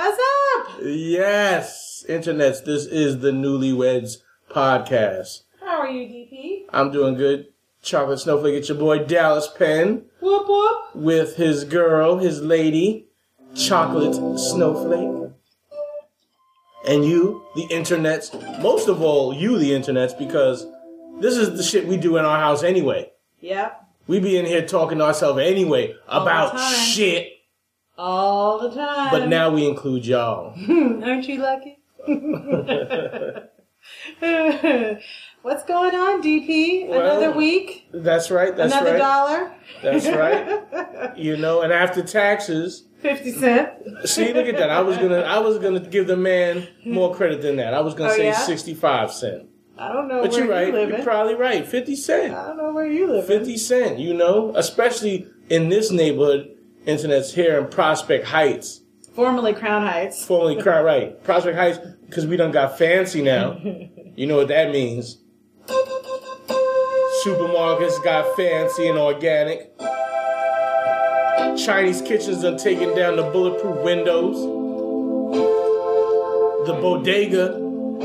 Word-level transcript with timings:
What's 0.00 0.18
up? 0.56 0.80
Yes, 0.82 2.06
internets. 2.08 2.64
This 2.64 2.86
is 2.86 3.18
the 3.18 3.32
Newlyweds 3.32 4.22
Podcast. 4.50 5.42
How 5.60 5.80
are 5.80 5.90
you, 5.90 6.08
DP? 6.08 6.64
I'm 6.72 6.90
doing 6.90 7.16
good. 7.16 7.48
Chocolate 7.82 8.18
Snowflake, 8.18 8.54
it's 8.54 8.70
your 8.70 8.78
boy 8.78 9.04
Dallas 9.04 9.46
Penn 9.58 10.06
Whoop 10.20 10.48
whoop. 10.48 10.96
with 10.96 11.36
his 11.36 11.64
girl, 11.64 12.16
his 12.16 12.40
lady, 12.40 13.08
Chocolate 13.54 14.38
Snowflake. 14.40 15.32
And 16.88 17.04
you, 17.04 17.44
the 17.54 17.66
internets, 17.66 18.32
most 18.62 18.88
of 18.88 19.02
all, 19.02 19.34
you, 19.34 19.58
the 19.58 19.72
internets, 19.72 20.16
because 20.18 20.66
this 21.20 21.36
is 21.36 21.58
the 21.58 21.62
shit 21.62 21.86
we 21.86 21.98
do 21.98 22.16
in 22.16 22.24
our 22.24 22.38
house 22.38 22.62
anyway. 22.62 23.10
Yep. 23.40 23.86
We 24.06 24.18
be 24.18 24.38
in 24.38 24.46
here 24.46 24.66
talking 24.66 24.96
to 24.96 25.04
ourselves 25.04 25.40
anyway 25.40 25.94
about 26.08 26.52
time. 26.52 26.74
shit, 26.86 27.39
All 28.02 28.58
the 28.60 28.70
time. 28.74 29.10
but 29.10 29.28
now 29.28 29.50
we 29.50 29.66
include 29.68 30.06
y'all. 30.06 30.54
Aren't 31.04 31.28
you 31.28 31.36
lucky? 31.38 31.76
What's 35.42 35.64
going 35.64 35.94
on, 35.94 36.22
DP? 36.22 36.88
Well, 36.88 37.00
Another 37.18 37.32
week? 37.36 37.88
That's 37.92 38.30
right, 38.30 38.56
that's 38.56 38.72
Another 38.72 38.92
right. 38.92 38.98
dollar? 38.98 39.52
That's 39.82 40.06
right. 40.08 41.12
You 41.16 41.36
know, 41.36 41.60
and 41.62 41.72
after 41.72 42.02
taxes, 42.02 42.84
50 43.00 43.32
cent. 43.32 43.70
see, 44.04 44.32
look 44.32 44.46
at 44.46 44.56
that. 44.58 44.70
I 44.70 44.80
was 44.80 44.96
gonna, 44.96 45.20
I 45.20 45.38
was 45.38 45.58
gonna 45.58 45.80
give 45.80 46.06
the 46.06 46.16
man 46.16 46.68
more 46.86 47.14
credit 47.14 47.42
than 47.42 47.56
that. 47.56 47.74
I 47.74 47.80
was 47.80 47.94
gonna 47.94 48.10
Oh, 48.12 48.16
say 48.16 48.26
yeah? 48.26 48.38
sixty-five 48.38 49.12
cent. 49.12 49.48
I 49.76 49.92
don't 49.92 50.08
know 50.08 50.22
But 50.22 50.30
where 50.32 50.40
you're 50.44 50.50
right. 50.50 50.66
you 50.68 50.72
live 50.72 50.88
You're 50.90 51.02
probably 51.02 51.34
right. 51.34 51.66
Fifty 51.66 51.96
cent. 51.96 52.32
I 52.34 52.46
don't 52.48 52.56
know 52.58 52.72
where 52.72 52.86
you 52.86 53.08
live 53.10 53.26
50 53.26 53.56
cent, 53.58 53.98
you 53.98 54.14
know, 54.14 54.52
especially 54.56 55.26
in 55.50 55.68
this 55.68 55.90
neighborhood, 55.90 56.56
internet's 56.86 57.32
here 57.34 57.58
in 57.58 57.68
Prospect 57.68 58.26
Heights, 58.26 58.80
Formerly 59.14 59.52
Crown 59.54 59.82
Heights. 59.86 60.24
formerly 60.24 60.56
Crown, 60.62 60.84
right, 60.84 61.22
Prospect 61.24 61.56
Heights, 61.56 61.78
because 62.06 62.26
we 62.26 62.36
done 62.36 62.50
got 62.52 62.78
fancy 62.78 63.22
now. 63.22 63.60
You 64.16 64.26
know 64.26 64.36
what 64.36 64.48
that 64.48 64.70
means. 64.70 65.16
Supermarkets 67.24 68.02
got 68.04 68.36
fancy 68.36 68.86
and 68.88 68.98
organic. 68.98 69.70
Chinese 71.56 72.02
kitchens 72.02 72.42
done 72.42 72.58
taking 72.58 72.94
down 72.94 73.16
the 73.16 73.22
bulletproof 73.22 73.82
windows. 73.82 74.36
The 76.66 76.74
bodega 76.74 77.54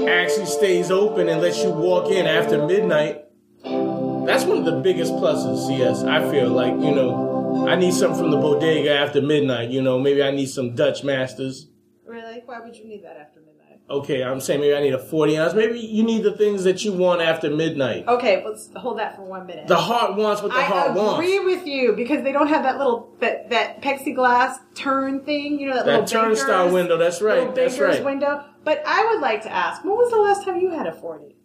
actually 0.10 0.46
stays 0.46 0.90
open 0.92 1.28
and 1.28 1.42
lets 1.42 1.62
you 1.62 1.72
walk 1.72 2.10
in 2.10 2.26
after 2.28 2.66
midnight. 2.66 3.26
That's 3.64 4.46
one 4.46 4.60
of 4.60 4.66
the 4.66 4.80
biggest 4.82 5.12
pluses, 5.14 5.68
CS. 5.68 6.04
I 6.04 6.30
feel 6.32 6.50
like, 6.50 6.74
you 6.74 6.96
know, 6.96 7.35
I 7.68 7.76
need 7.76 7.94
something 7.94 8.20
from 8.20 8.32
the 8.32 8.38
bodega 8.38 8.94
after 8.94 9.22
midnight. 9.22 9.70
You 9.70 9.82
know, 9.82 10.00
maybe 10.00 10.22
I 10.22 10.32
need 10.32 10.48
some 10.48 10.76
Dutch 10.76 11.04
Masters. 11.04 11.68
Really? 12.06 12.42
Why 12.46 12.60
would 12.60 12.76
you 12.76 12.86
need 12.86 13.04
that 13.04 13.18
after 13.18 13.40
midnight? 13.40 13.80
Okay, 13.90 14.24
I'm 14.24 14.40
saying 14.42 14.62
maybe 14.62 14.76
I 14.76 14.82
need 14.82 14.94
a 14.94 15.00
40 15.00 15.38
ounce. 15.38 15.54
Maybe 15.54 15.80
you 15.80 16.04
need 16.04 16.24
the 16.24 16.36
things 16.36 16.64
that 16.64 16.84
you 16.84 16.92
want 16.92 17.22
after 17.22 17.50
midnight. 17.50 18.08
Okay, 18.08 18.44
let's 18.44 18.70
hold 18.76 18.98
that 19.00 19.16
for 19.16 19.22
one 19.24 19.46
minute. 19.46 19.68
The 19.68 19.76
heart 19.78 20.16
wants 20.16 20.42
what 20.42 20.52
the 20.52 20.58
I 20.58 20.64
heart 20.64 20.94
wants. 20.96 21.20
I 21.20 21.24
agree 21.24 21.40
with 21.56 21.68
you 21.68 21.94
because 21.94 22.24
they 22.24 22.32
don't 22.32 22.48
have 22.48 22.64
that 22.64 22.78
little 22.80 23.16
that 23.20 23.50
that 23.52 23.82
plexiglass 23.84 24.58
turn 24.74 25.24
thing, 25.24 25.60
you 25.60 25.68
know 25.68 25.76
that, 25.76 25.86
That 25.86 26.02
little 26.10 26.22
turnstile 26.24 26.72
window, 26.74 26.98
that's 26.98 27.22
right, 27.22 27.54
that's 27.54 27.78
right. 27.80 28.04
window. 28.04 28.44
But 28.64 28.82
I 28.88 29.06
would 29.12 29.22
like 29.22 29.44
to 29.44 29.52
ask, 29.52 29.84
when 29.84 29.94
was 29.96 30.10
the 30.12 30.18
last 30.18 30.46
time 30.46 30.60
you 30.62 30.72
had 30.72 30.88
a 30.88 30.94
forty? 30.94 31.36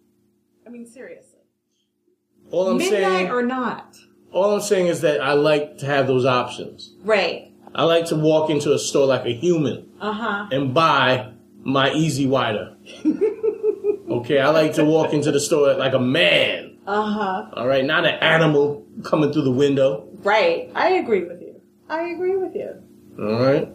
I 0.66 0.70
mean, 0.70 0.86
seriously, 0.86 1.40
All 2.50 2.70
I'm 2.70 2.78
midnight 2.78 3.02
saying, 3.02 3.30
or 3.30 3.42
not? 3.42 3.96
All 4.32 4.54
I'm 4.54 4.60
saying 4.60 4.86
is 4.86 5.00
that 5.00 5.20
I 5.20 5.32
like 5.32 5.78
to 5.78 5.86
have 5.86 6.06
those 6.06 6.24
options. 6.24 6.92
Right. 7.02 7.52
I 7.74 7.84
like 7.84 8.06
to 8.06 8.16
walk 8.16 8.50
into 8.50 8.72
a 8.72 8.78
store 8.78 9.06
like 9.06 9.24
a 9.26 9.32
human 9.32 9.86
Uh 10.00 10.12
huh. 10.12 10.46
and 10.52 10.72
buy 10.74 11.32
my 11.62 11.90
E-Z 11.92 12.26
Wider. 12.26 12.76
okay, 14.10 14.38
I 14.40 14.48
like 14.50 14.74
to 14.74 14.84
walk 14.84 15.12
into 15.12 15.30
the 15.30 15.40
store 15.40 15.74
like 15.74 15.92
a 15.92 15.98
man. 15.98 16.78
Uh 16.86 17.02
huh. 17.10 17.50
All 17.54 17.66
right, 17.66 17.84
not 17.84 18.04
an 18.06 18.14
animal 18.20 18.84
coming 19.04 19.32
through 19.32 19.42
the 19.42 19.50
window. 19.52 20.08
Right. 20.22 20.70
I 20.74 20.90
agree 20.94 21.24
with 21.24 21.40
you. 21.40 21.60
I 21.88 22.08
agree 22.10 22.36
with 22.36 22.54
you. 22.54 22.82
All 23.18 23.40
right. 23.44 23.68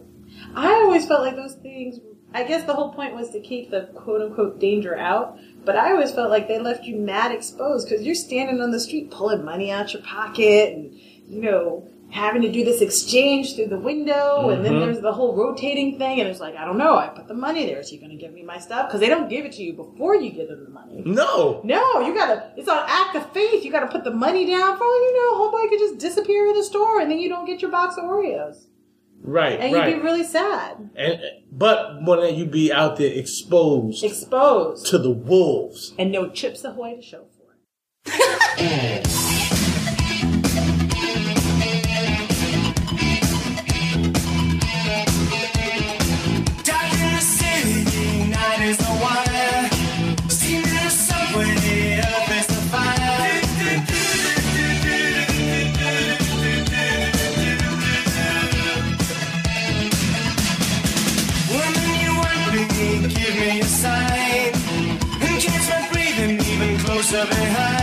I 0.54 0.68
always 0.68 1.06
felt 1.06 1.22
like 1.22 1.36
those 1.36 1.54
things. 1.54 1.98
I 2.36 2.42
guess 2.44 2.64
the 2.64 2.74
whole 2.74 2.92
point 2.92 3.14
was 3.14 3.30
to 3.30 3.40
keep 3.40 3.70
the 3.70 3.82
quote 3.94 4.20
unquote 4.22 4.60
danger 4.60 4.96
out. 4.96 5.38
But 5.64 5.76
I 5.76 5.90
always 5.92 6.12
felt 6.12 6.30
like 6.30 6.46
they 6.48 6.58
left 6.58 6.84
you 6.84 6.96
mad 6.96 7.32
exposed 7.32 7.88
because 7.88 8.04
you're 8.04 8.14
standing 8.14 8.60
on 8.60 8.70
the 8.70 8.78
street 8.78 9.10
pulling 9.10 9.44
money 9.44 9.70
out 9.72 9.92
your 9.94 10.02
pocket 10.02 10.74
and, 10.74 10.92
you 11.28 11.40
know, 11.42 11.88
having 12.10 12.40
to 12.42 12.52
do 12.52 12.62
this 12.64 12.80
exchange 12.82 13.56
through 13.56 13.66
the 13.66 13.78
window. 13.78 14.50
And 14.50 14.64
then 14.64 14.74
Mhm. 14.74 14.80
there's 14.84 15.00
the 15.00 15.12
whole 15.12 15.34
rotating 15.34 15.98
thing. 15.98 16.20
And 16.20 16.28
it's 16.28 16.38
like, 16.38 16.54
I 16.56 16.64
don't 16.64 16.78
know. 16.78 16.94
I 16.96 17.08
put 17.08 17.26
the 17.26 17.34
money 17.34 17.66
there. 17.66 17.80
Is 17.80 17.88
he 17.88 17.96
going 17.96 18.10
to 18.12 18.16
give 18.16 18.32
me 18.32 18.42
my 18.44 18.58
stuff? 18.58 18.86
Because 18.86 19.00
they 19.00 19.08
don't 19.08 19.28
give 19.28 19.44
it 19.44 19.52
to 19.52 19.62
you 19.64 19.72
before 19.72 20.14
you 20.14 20.30
give 20.30 20.48
them 20.48 20.62
the 20.62 20.70
money. 20.70 21.02
No. 21.04 21.60
No, 21.64 22.00
you 22.06 22.14
gotta, 22.14 22.52
it's 22.56 22.68
an 22.68 22.84
act 22.86 23.16
of 23.16 23.24
faith. 23.32 23.64
You 23.64 23.72
gotta 23.72 23.88
put 23.88 24.04
the 24.04 24.12
money 24.26 24.44
down. 24.46 24.76
For 24.78 24.84
you 24.84 25.12
know, 25.16 25.30
homeboy 25.40 25.68
could 25.70 25.80
just 25.80 25.98
disappear 25.98 26.46
in 26.46 26.54
the 26.54 26.62
store 26.62 27.00
and 27.00 27.10
then 27.10 27.18
you 27.18 27.28
don't 27.28 27.44
get 27.46 27.60
your 27.60 27.72
box 27.72 27.96
of 27.96 28.04
Oreos. 28.04 28.66
Right, 29.22 29.58
And 29.58 29.74
right. 29.74 29.88
you'd 29.88 29.96
be 29.96 30.02
really 30.02 30.24
sad. 30.24 30.90
and 30.96 31.20
but 31.50 32.04
when 32.04 32.34
you'd 32.36 32.50
be 32.50 32.72
out 32.72 32.96
there 32.96 33.12
exposed 33.12 34.04
Exposed. 34.04 34.86
to 34.86 34.98
the 34.98 35.10
wolves. 35.10 35.94
And 35.98 36.12
no 36.12 36.28
chips 36.30 36.62
ahoy 36.64 36.96
to 36.96 37.02
show 37.02 37.24
for 37.36 38.12
it. 38.58 39.55
Even 67.32 67.75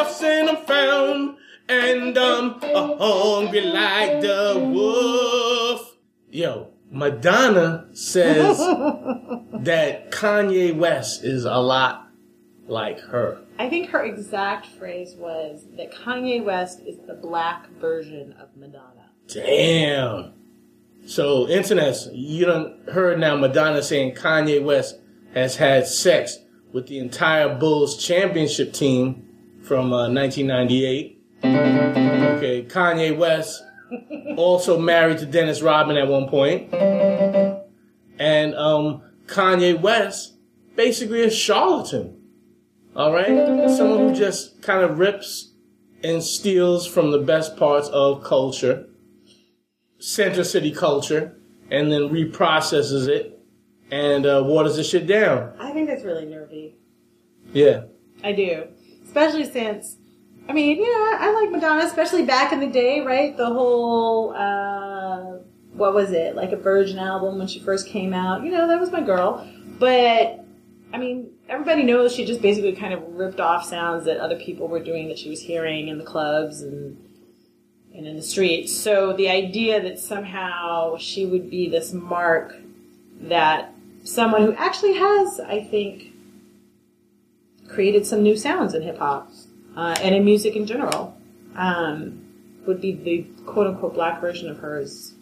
lost 0.00 0.22
and 0.22 0.48
I'm 0.48 0.56
found. 0.64 1.36
and 1.68 2.18
I'm 2.18 2.60
hungry 2.60 3.60
like 3.60 4.20
the 4.20 4.70
wolf. 4.72 5.96
Yo, 6.30 6.68
Madonna 6.90 7.86
says 7.92 8.58
that 9.52 10.10
Kanye 10.10 10.76
West 10.76 11.24
is 11.24 11.44
a 11.44 11.56
lot 11.58 12.08
like 12.66 13.00
her. 13.00 13.38
I 13.58 13.68
think 13.68 13.90
her 13.90 14.04
exact 14.04 14.66
phrase 14.66 15.14
was 15.16 15.66
that 15.76 15.92
Kanye 15.92 16.42
West 16.42 16.80
is 16.80 16.96
the 17.06 17.14
black 17.14 17.68
version 17.80 18.34
of 18.40 18.56
Madonna. 18.56 19.10
Damn. 19.28 20.32
So, 21.06 21.48
internet, 21.48 21.96
you 22.12 22.46
done 22.46 22.80
heard 22.92 23.18
now 23.18 23.36
Madonna 23.36 23.82
saying 23.82 24.14
Kanye 24.14 24.62
West 24.62 24.98
has 25.34 25.56
had 25.56 25.86
sex 25.86 26.38
with 26.72 26.86
the 26.86 26.98
entire 26.98 27.54
Bulls 27.58 27.96
championship 27.96 28.72
team 28.72 29.26
from 29.70 29.92
uh, 29.92 30.10
1998. 30.10 31.22
Okay, 31.44 32.64
Kanye 32.64 33.16
West 33.16 33.62
also 34.36 34.76
married 34.76 35.18
to 35.18 35.26
Dennis 35.26 35.62
Rodman 35.62 35.96
at 35.96 36.08
one 36.08 36.28
point. 36.28 36.74
And 38.18 38.56
um, 38.56 39.02
Kanye 39.26 39.80
West 39.80 40.34
basically 40.74 41.22
a 41.22 41.30
charlatan. 41.30 42.20
All 42.96 43.12
right? 43.12 43.70
Someone 43.70 44.08
who 44.08 44.12
just 44.12 44.60
kind 44.60 44.82
of 44.82 44.98
rips 44.98 45.52
and 46.02 46.20
steals 46.20 46.84
from 46.84 47.12
the 47.12 47.20
best 47.20 47.56
parts 47.56 47.88
of 47.90 48.24
culture, 48.24 48.88
Center 50.00 50.42
City 50.42 50.72
culture, 50.72 51.36
and 51.70 51.92
then 51.92 52.08
reprocesses 52.08 53.06
it 53.06 53.38
and 53.92 54.26
uh, 54.26 54.42
waters 54.44 54.74
the 54.74 54.82
shit 54.82 55.06
down. 55.06 55.52
I 55.60 55.70
think 55.70 55.86
that's 55.86 56.02
really 56.02 56.24
nervy. 56.26 56.74
Yeah. 57.52 57.84
I 58.24 58.32
do. 58.32 58.66
Especially 59.10 59.44
since, 59.44 59.96
I 60.48 60.52
mean, 60.52 60.78
you 60.78 60.84
know, 60.84 61.16
I, 61.18 61.32
like 61.32 61.50
Madonna, 61.50 61.84
especially 61.84 62.24
back 62.24 62.52
in 62.52 62.60
the 62.60 62.68
day, 62.68 63.00
right? 63.00 63.36
The 63.36 63.46
whole, 63.46 64.32
uh, 64.36 65.38
what 65.72 65.94
was 65.94 66.12
it? 66.12 66.36
Like 66.36 66.52
a 66.52 66.56
Virgin 66.56 66.96
album 66.96 67.36
when 67.36 67.48
she 67.48 67.58
first 67.58 67.88
came 67.88 68.14
out. 68.14 68.44
You 68.44 68.52
know, 68.52 68.68
that 68.68 68.78
was 68.78 68.92
my 68.92 69.00
girl. 69.00 69.44
But, 69.80 70.44
I 70.92 70.98
mean, 70.98 71.28
everybody 71.48 71.82
knows 71.82 72.14
she 72.14 72.24
just 72.24 72.40
basically 72.40 72.70
kind 72.76 72.94
of 72.94 73.02
ripped 73.08 73.40
off 73.40 73.64
sounds 73.64 74.04
that 74.04 74.18
other 74.18 74.38
people 74.38 74.68
were 74.68 74.78
doing 74.78 75.08
that 75.08 75.18
she 75.18 75.28
was 75.28 75.40
hearing 75.40 75.88
in 75.88 75.98
the 75.98 76.04
clubs 76.04 76.62
and 76.62 76.96
and 77.92 78.06
in 78.06 78.14
the 78.14 78.22
streets. 78.22 78.72
So 78.72 79.12
the 79.12 79.28
idea 79.28 79.82
that 79.82 79.98
somehow 79.98 80.98
she 80.98 81.26
would 81.26 81.50
be 81.50 81.68
this 81.68 81.92
mark 81.92 82.54
that 83.22 83.74
someone 84.04 84.42
who 84.42 84.52
actually 84.52 84.94
has, 84.94 85.40
I 85.40 85.64
think, 85.64 86.09
created 87.70 88.06
some 88.06 88.22
new 88.22 88.36
sounds 88.36 88.74
in 88.74 88.82
hip 88.82 88.98
hop 88.98 89.30
uh, 89.76 89.96
and 90.02 90.14
in 90.14 90.24
music 90.24 90.56
in 90.56 90.66
general, 90.66 91.16
um, 91.56 92.24
would 92.66 92.80
be 92.80 92.92
the 92.92 93.22
quote 93.44 93.66
unquote 93.66 93.94
black 93.94 94.20
version 94.20 94.48
of 94.50 94.58
hers. 94.58 95.14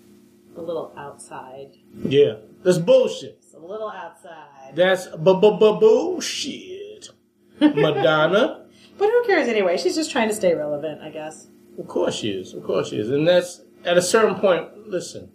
A 0.56 0.60
little 0.60 0.92
outside. 0.96 1.70
Yeah. 2.04 2.34
That's 2.64 2.78
bullshit. 2.78 3.38
It's 3.44 3.54
a 3.54 3.58
little 3.58 3.90
outside. 3.90 4.74
That's 4.74 5.06
bullshit. 5.06 7.08
Madonna. 7.60 8.64
But 8.98 9.10
who 9.10 9.24
cares 9.26 9.48
anyway? 9.48 9.78
She's 9.78 9.94
just 9.94 10.10
trying 10.10 10.28
to 10.28 10.34
stay 10.34 10.54
relevant, 10.54 11.00
I 11.00 11.10
guess. 11.10 11.46
Of 11.78 11.86
course 11.86 12.16
she 12.16 12.30
is. 12.30 12.54
Of 12.54 12.64
course 12.64 12.88
she 12.88 12.98
is. 12.98 13.10
And 13.10 13.28
that's 13.28 13.60
at 13.84 13.96
a 13.96 14.02
certain 14.02 14.34
point. 14.34 14.88
Listen, 14.88 15.30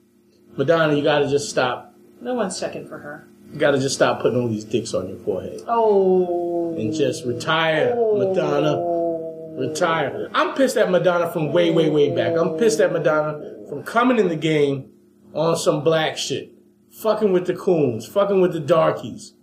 Madonna, 0.58 0.96
you 0.96 1.04
got 1.04 1.20
to 1.20 1.30
just 1.30 1.50
stop. 1.50 1.96
No 2.20 2.34
one's 2.34 2.60
checking 2.60 2.86
for 2.88 2.98
her. 2.98 3.26
You 3.54 3.60
got 3.60 3.72
to 3.72 3.80
just 3.80 3.96
stop 3.96 4.22
putting 4.22 4.42
all 4.42 4.50
these 4.50 4.66
dicks 4.66 4.94
on 4.94 5.08
your 5.08 5.18
forehead 5.20 5.62
Oh. 5.68 6.53
And 6.78 6.94
just 6.94 7.26
retire, 7.26 7.96
Madonna. 7.96 8.92
Retire. 9.56 10.30
I'm 10.34 10.56
pissed 10.56 10.78
at 10.78 10.90
Madonna 10.90 11.32
from 11.32 11.54
way, 11.54 11.70
way, 11.70 11.90
way 11.90 12.16
back. 12.16 12.36
I'm 12.36 12.58
pissed 12.58 12.80
at 12.80 12.92
Madonna 12.92 13.68
from 13.70 13.84
coming 13.84 14.18
in 14.18 14.28
the 14.28 14.36
game 14.36 14.92
on 15.34 15.56
some 15.56 15.84
black 15.84 16.18
shit, 16.18 16.54
fucking 16.92 17.32
with 17.32 17.46
the 17.46 17.54
coons, 17.54 18.08
fucking 18.08 18.42
with 18.42 18.54
the 18.54 18.60
darkies, 18.60 19.34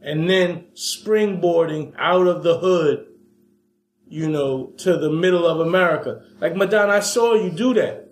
and 0.00 0.28
then 0.28 0.66
springboarding 0.74 1.92
out 1.98 2.26
of 2.26 2.42
the 2.42 2.58
hood, 2.58 3.06
you 4.08 4.28
know, 4.28 4.72
to 4.78 4.96
the 4.96 5.10
middle 5.10 5.46
of 5.46 5.60
America. 5.60 6.22
Like 6.40 6.56
Madonna, 6.56 6.92
I 6.92 7.00
saw 7.00 7.34
you 7.34 7.50
do 7.50 7.74
that. 7.74 8.08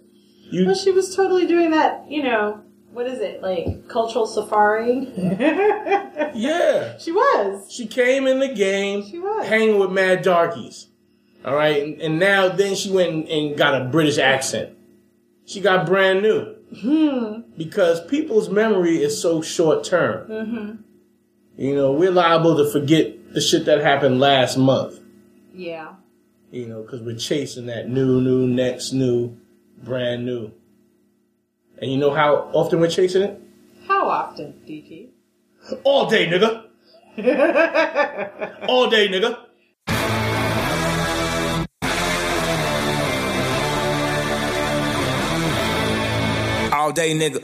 You 0.51 0.67
Well, 0.67 0.75
she 0.75 0.93
was 0.93 1.15
totally 1.15 1.47
doing 1.47 1.71
that, 1.73 2.09
you 2.09 2.23
know, 2.23 2.63
what 2.95 3.07
is 3.07 3.21
it, 3.21 3.43
like 3.43 3.89
cultural 3.89 4.27
safari? 4.27 5.09
Yeah. 6.37 6.99
she 6.99 7.13
was. 7.13 7.71
She 7.71 7.87
came 7.87 8.27
in 8.27 8.41
the 8.41 8.49
game 8.49 9.05
She 9.09 9.19
was. 9.21 9.47
hanging 9.47 9.79
with 9.79 9.93
mad 9.93 10.23
darkies. 10.23 10.89
All 11.45 11.55
right. 11.55 11.81
And, 11.83 12.01
and 12.01 12.19
now 12.19 12.49
then 12.49 12.75
she 12.75 12.91
went 12.91 13.11
and, 13.13 13.29
and 13.29 13.57
got 13.57 13.81
a 13.81 13.85
British 13.85 14.19
accent. 14.19 14.77
She 15.47 15.61
got 15.61 15.87
brand 15.87 16.23
new. 16.23 16.55
Hmm. 16.81 17.41
Because 17.57 18.05
people's 18.07 18.49
memory 18.49 19.01
is 19.03 19.21
so 19.21 19.43
short 19.43 19.85
term. 19.85 20.29
Mm-hmm. 20.29 20.73
You 21.57 21.75
know, 21.77 21.93
we're 21.93 22.11
liable 22.11 22.57
to 22.57 22.71
forget 22.73 23.33
the 23.35 23.41
shit 23.41 23.67
that 23.67 23.81
happened 23.81 24.19
last 24.19 24.57
month. 24.57 24.99
Yeah. 25.55 25.95
You 26.51 26.67
know, 26.67 26.83
because 26.83 27.01
we're 27.01 27.17
chasing 27.17 27.67
that 27.67 27.89
new, 27.89 28.21
new, 28.21 28.49
next 28.49 28.93
new, 28.93 29.37
brand 29.85 30.25
new. 30.27 30.51
And 31.81 31.91
you 31.91 31.99
know 31.99 32.13
how 32.15 32.51
often 32.53 32.81
we're 32.81 32.89
chasing 32.89 33.23
it? 33.23 33.41
How 33.89 34.09
often, 34.09 34.55
DP? 34.67 35.09
All 35.85 36.09
day, 36.09 36.27
nigga. 36.29 36.65
All 38.69 38.91
day, 38.91 39.09
nigga. 39.09 39.39
All 46.73 46.93
day, 46.93 47.15
nigga. 47.15 47.43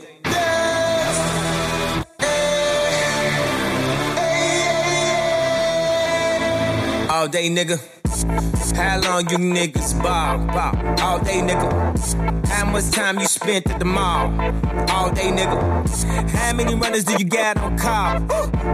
All 7.09 7.27
day, 7.27 7.49
nigga. 7.49 8.00
How 8.11 8.99
long 8.99 9.29
you 9.29 9.37
niggas 9.37 9.93
ball? 10.03 10.37
ball? 10.47 10.75
All 10.99 11.19
day, 11.19 11.39
nigga. 11.39 12.45
How 12.45 12.65
much 12.69 12.91
time 12.91 13.19
you 13.19 13.25
spent 13.25 13.69
at 13.71 13.79
the 13.79 13.85
mall? 13.85 14.27
All 14.91 15.11
day, 15.11 15.31
nigga. 15.31 16.29
How 16.31 16.53
many 16.53 16.75
runners 16.75 17.05
do 17.05 17.13
you 17.17 17.23
got 17.23 17.57
on 17.57 17.77
call? 17.77 18.15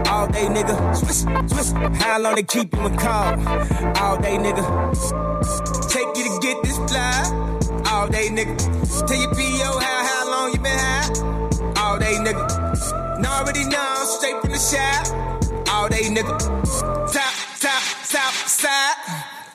All 0.08 0.26
day, 0.26 0.46
nigga. 0.46 0.74
Swish, 0.96 1.22
swish. 1.52 2.02
How 2.02 2.18
long 2.18 2.34
they 2.34 2.42
keep 2.42 2.74
you 2.74 2.86
in 2.86 2.96
call? 2.96 3.38
All 4.02 4.18
day, 4.18 4.38
nigga. 4.38 4.64
Take 5.88 6.16
you 6.16 6.24
to 6.24 6.38
get 6.42 6.60
this 6.64 6.76
fly. 6.90 7.92
All 7.92 8.08
day, 8.08 8.28
nigga. 8.30 8.56
Tell 9.06 9.16
your 9.16 9.30
PO 9.34 9.78
how, 9.78 10.06
how 10.10 10.30
long 10.30 10.52
you 10.52 10.58
been 10.58 10.78
high. 10.78 11.80
All 11.80 11.96
day, 11.96 12.16
nigga. 12.16 13.20
Know 13.20 13.30
already 13.30 13.64
know, 13.66 14.04
straight 14.04 14.40
from 14.40 14.50
the 14.50 14.58
shower. 14.58 15.64
All 15.70 15.88
day, 15.88 16.08
nigga. 16.10 16.36
Top, 17.12 17.34
top, 17.60 17.82
top, 18.10 18.34
side. 18.48 19.07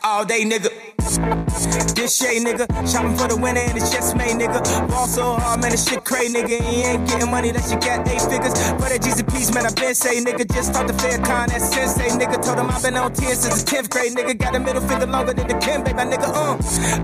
All 0.06 0.26
day, 0.26 0.44
nigga. 0.44 0.93
This 1.04 2.16
shit, 2.18 2.44
nigga. 2.44 2.64
Shopping 2.90 3.16
for 3.18 3.28
the 3.28 3.36
winner 3.36 3.60
and 3.60 3.78
it's 3.78 3.92
just 3.92 4.16
made, 4.16 4.40
nigga. 4.40 4.64
Ball 4.90 5.08
so 5.08 5.36
hard, 5.36 5.62
man, 5.62 5.72
this 5.72 5.88
shit 5.88 6.04
crazy, 6.06 6.34
nigga. 6.34 6.60
You 6.64 6.84
ain't 6.84 7.08
getting 7.08 7.30
money 7.30 7.50
unless 7.50 7.72
you 7.72 7.80
got 7.80 8.08
eight 8.08 8.22
figures. 8.22 8.54
But 8.80 8.92
at 8.92 9.04
Peace, 9.04 9.54
man, 9.54 9.66
I 9.66 9.72
been 9.74 9.96
say, 9.96 10.24
nigga. 10.24 10.48
Just 10.52 10.72
start 10.72 10.88
the 10.88 10.94
Farrakhan, 10.94 11.48
that 11.48 11.62
sensei, 11.62 12.10
nigga. 12.16 12.42
Told 12.44 12.60
him 12.60 12.70
I've 12.70 12.82
been 12.82 12.96
on 12.96 13.14
10 13.14 13.36
since 13.36 13.64
the 13.64 13.76
10th 13.76 13.90
grade, 13.90 14.14
nigga. 14.16 14.38
Got 14.38 14.56
a 14.56 14.60
middle 14.60 14.82
finger 14.82 15.06
longer 15.06 15.34
than 15.34 15.48
the 15.48 15.58
Kim, 15.60 15.84
baby, 15.84 16.00
nigga. 16.00 16.28
Uh, 16.32 16.56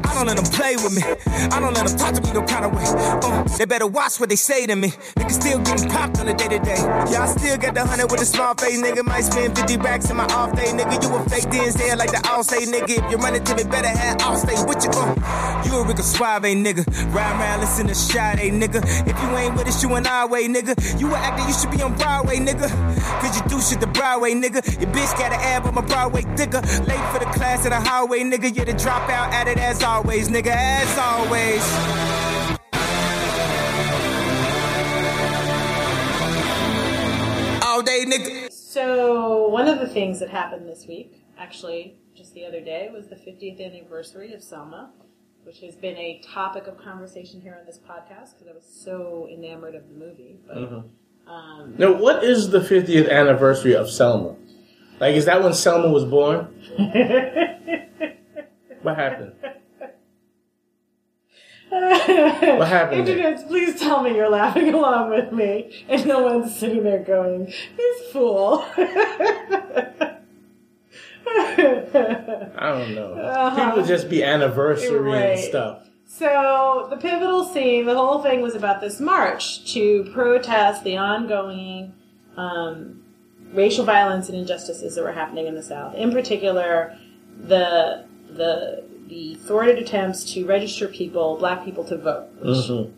I 0.07 0.13
don't 0.15 0.27
let 0.27 0.37
them 0.37 0.47
play 0.47 0.75
with 0.75 0.95
me. 0.95 1.03
I 1.51 1.59
don't 1.59 1.73
let 1.73 1.87
them 1.87 1.97
talk 1.97 2.13
to 2.15 2.21
me 2.21 2.31
no 2.31 2.43
kind 2.43 2.65
of 2.65 2.71
way. 2.71 2.87
Uh, 2.87 3.43
they 3.57 3.65
better 3.65 3.87
watch 3.87 4.19
what 4.19 4.29
they 4.29 4.37
say 4.37 4.65
to 4.65 4.75
me. 4.75 4.89
Nigga 5.19 5.31
still 5.31 5.59
getting 5.59 5.89
popped 5.89 6.19
on 6.19 6.25
the 6.25 6.33
day 6.33 6.47
to 6.47 6.59
day. 6.59 6.79
Yeah, 7.11 7.23
I 7.23 7.27
still 7.27 7.57
got 7.57 7.73
the 7.73 7.85
hundred 7.85 8.11
with 8.11 8.21
a 8.21 8.25
small 8.25 8.55
face, 8.55 8.79
nigga. 8.81 9.03
Might 9.03 9.25
spend 9.27 9.57
50 9.57 9.77
racks 9.77 10.09
in 10.09 10.15
my 10.17 10.25
off 10.31 10.55
day, 10.55 10.71
nigga. 10.71 11.03
You 11.03 11.15
a 11.15 11.19
fake 11.29 11.51
Denzel 11.51 11.97
like 11.97 12.11
the 12.11 12.21
all 12.29 12.43
say, 12.43 12.65
nigga. 12.65 13.03
If 13.03 13.11
you 13.11 13.17
run 13.17 13.35
it 13.35 13.45
to 13.45 13.55
me, 13.55 13.63
better 13.63 13.88
have 13.97 14.21
all 14.21 14.35
stay 14.37 14.61
with 14.65 14.83
you. 14.83 14.91
Uh, 14.93 15.63
you 15.65 15.77
a 15.77 15.85
Rico 15.85 16.01
Suave, 16.01 16.43
nigga. 16.43 16.85
Ride 17.13 17.39
around, 17.39 17.59
listen 17.61 17.87
to 17.87 17.95
Sade, 17.95 18.53
nigga. 18.53 18.81
If 19.07 19.21
you 19.21 19.37
ain't 19.37 19.55
with 19.55 19.67
us, 19.67 19.81
you 19.83 19.93
an 19.95 20.07
our 20.07 20.27
way, 20.27 20.47
nigga. 20.47 20.73
You 20.99 21.07
an 21.07 21.15
actor, 21.15 21.47
you 21.47 21.53
should 21.53 21.71
be 21.71 21.81
on 21.81 21.95
Broadway, 21.95 22.37
nigga. 22.37 22.69
Cause 23.21 23.35
you 23.35 23.47
do 23.47 23.61
shit 23.61 23.79
the 23.79 23.87
Broadway, 23.87 24.33
nigga. 24.33 24.65
Your 24.79 24.91
bitch 24.91 25.17
got 25.17 25.33
an 25.33 25.39
ab 25.41 25.73
my 25.73 25.81
Broadway 25.81 26.21
thicker. 26.35 26.61
Late 26.87 27.05
for 27.11 27.19
the 27.19 27.29
class 27.33 27.65
in 27.65 27.71
the 27.71 27.79
highway, 27.79 28.19
nigga. 28.21 28.55
You're 28.55 28.65
the 28.65 28.73
dropout 28.73 29.31
at 29.31 29.47
it 29.47 29.57
as 29.57 29.83
always, 29.83 30.29
nigga. 30.29 30.53
As 30.55 30.97
always. 30.97 31.63
Day. 37.85 38.49
So, 38.51 39.47
one 39.47 39.67
of 39.67 39.79
the 39.79 39.87
things 39.87 40.19
that 40.19 40.29
happened 40.29 40.67
this 40.67 40.85
week, 40.85 41.23
actually, 41.37 41.95
just 42.19 42.33
the 42.33 42.45
other 42.45 42.59
day, 42.59 42.89
was 42.93 43.07
the 43.07 43.15
50th 43.15 43.65
anniversary 43.65 44.33
of 44.33 44.43
Selma, 44.43 44.91
which 45.43 45.61
has 45.61 45.77
been 45.77 45.95
a 45.95 46.21
topic 46.33 46.67
of 46.67 46.77
conversation 46.77 47.39
here 47.39 47.57
on 47.57 47.65
this 47.65 47.79
podcast 47.79 48.33
because 48.33 48.47
I 48.49 48.53
was 48.53 48.65
so 48.65 49.25
enamored 49.31 49.73
of 49.73 49.87
the 49.87 49.93
movie. 49.95 50.35
But, 50.45 50.57
um, 51.31 51.75
Now, 51.77 51.93
what 51.93 52.25
is 52.25 52.49
the 52.49 52.59
50th 52.59 53.09
anniversary 53.09 53.73
of 53.73 53.89
Selma? 53.89 54.35
Like, 54.99 55.15
is 55.15 55.23
that 55.25 55.41
when 55.41 55.53
Selma 55.53 55.89
was 55.89 56.03
born? 56.05 56.53
What 58.81 58.95
happened? 58.95 59.33
What 61.69 62.67
happened 62.67 63.07
there? 63.07 63.17
Internet, 63.17 63.47
please 63.47 63.79
tell 63.79 64.01
me 64.01 64.15
you're 64.15 64.29
laughing 64.29 64.73
along 64.73 65.09
with 65.11 65.31
me, 65.33 65.85
and 65.87 66.05
no 66.05 66.21
one's 66.23 66.57
sitting 66.57 66.83
there 66.83 67.03
going, 67.03 67.45
"This 67.77 68.11
fool." 68.11 68.65
I 71.37 72.69
don't 72.77 72.95
know. 72.95 73.13
Uh-huh. 73.13 73.69
People 73.71 73.85
just 73.85 74.09
be 74.09 74.23
anniversary 74.23 74.99
Right. 74.99 75.21
and 75.31 75.39
stuff. 75.39 75.85
So 76.05 76.87
the 76.89 76.97
pivotal 76.97 77.43
scene, 77.43 77.85
the 77.85 77.95
whole 77.95 78.21
thing 78.21 78.41
was 78.41 78.55
about 78.55 78.81
this 78.81 78.99
march 78.99 79.71
to 79.73 80.09
protest 80.13 80.83
the 80.83 80.97
ongoing 80.97 81.93
um, 82.35 83.03
racial 83.53 83.85
violence 83.85 84.27
and 84.29 84.37
injustices 84.37 84.95
that 84.95 85.03
were 85.03 85.11
happening 85.11 85.45
in 85.47 85.55
the 85.55 85.63
South. 85.63 85.95
In 85.95 86.11
particular, 86.11 86.97
the 87.39 88.05
the 88.29 88.83
the 89.07 89.35
thwarted 89.35 89.77
attempts 89.79 90.23
to 90.33 90.45
register 90.45 90.87
people, 90.87 91.37
black 91.37 91.63
people, 91.65 91.83
to 91.85 91.97
vote. 91.97 92.27
Which, 92.41 92.57
Mhm. 92.57 92.91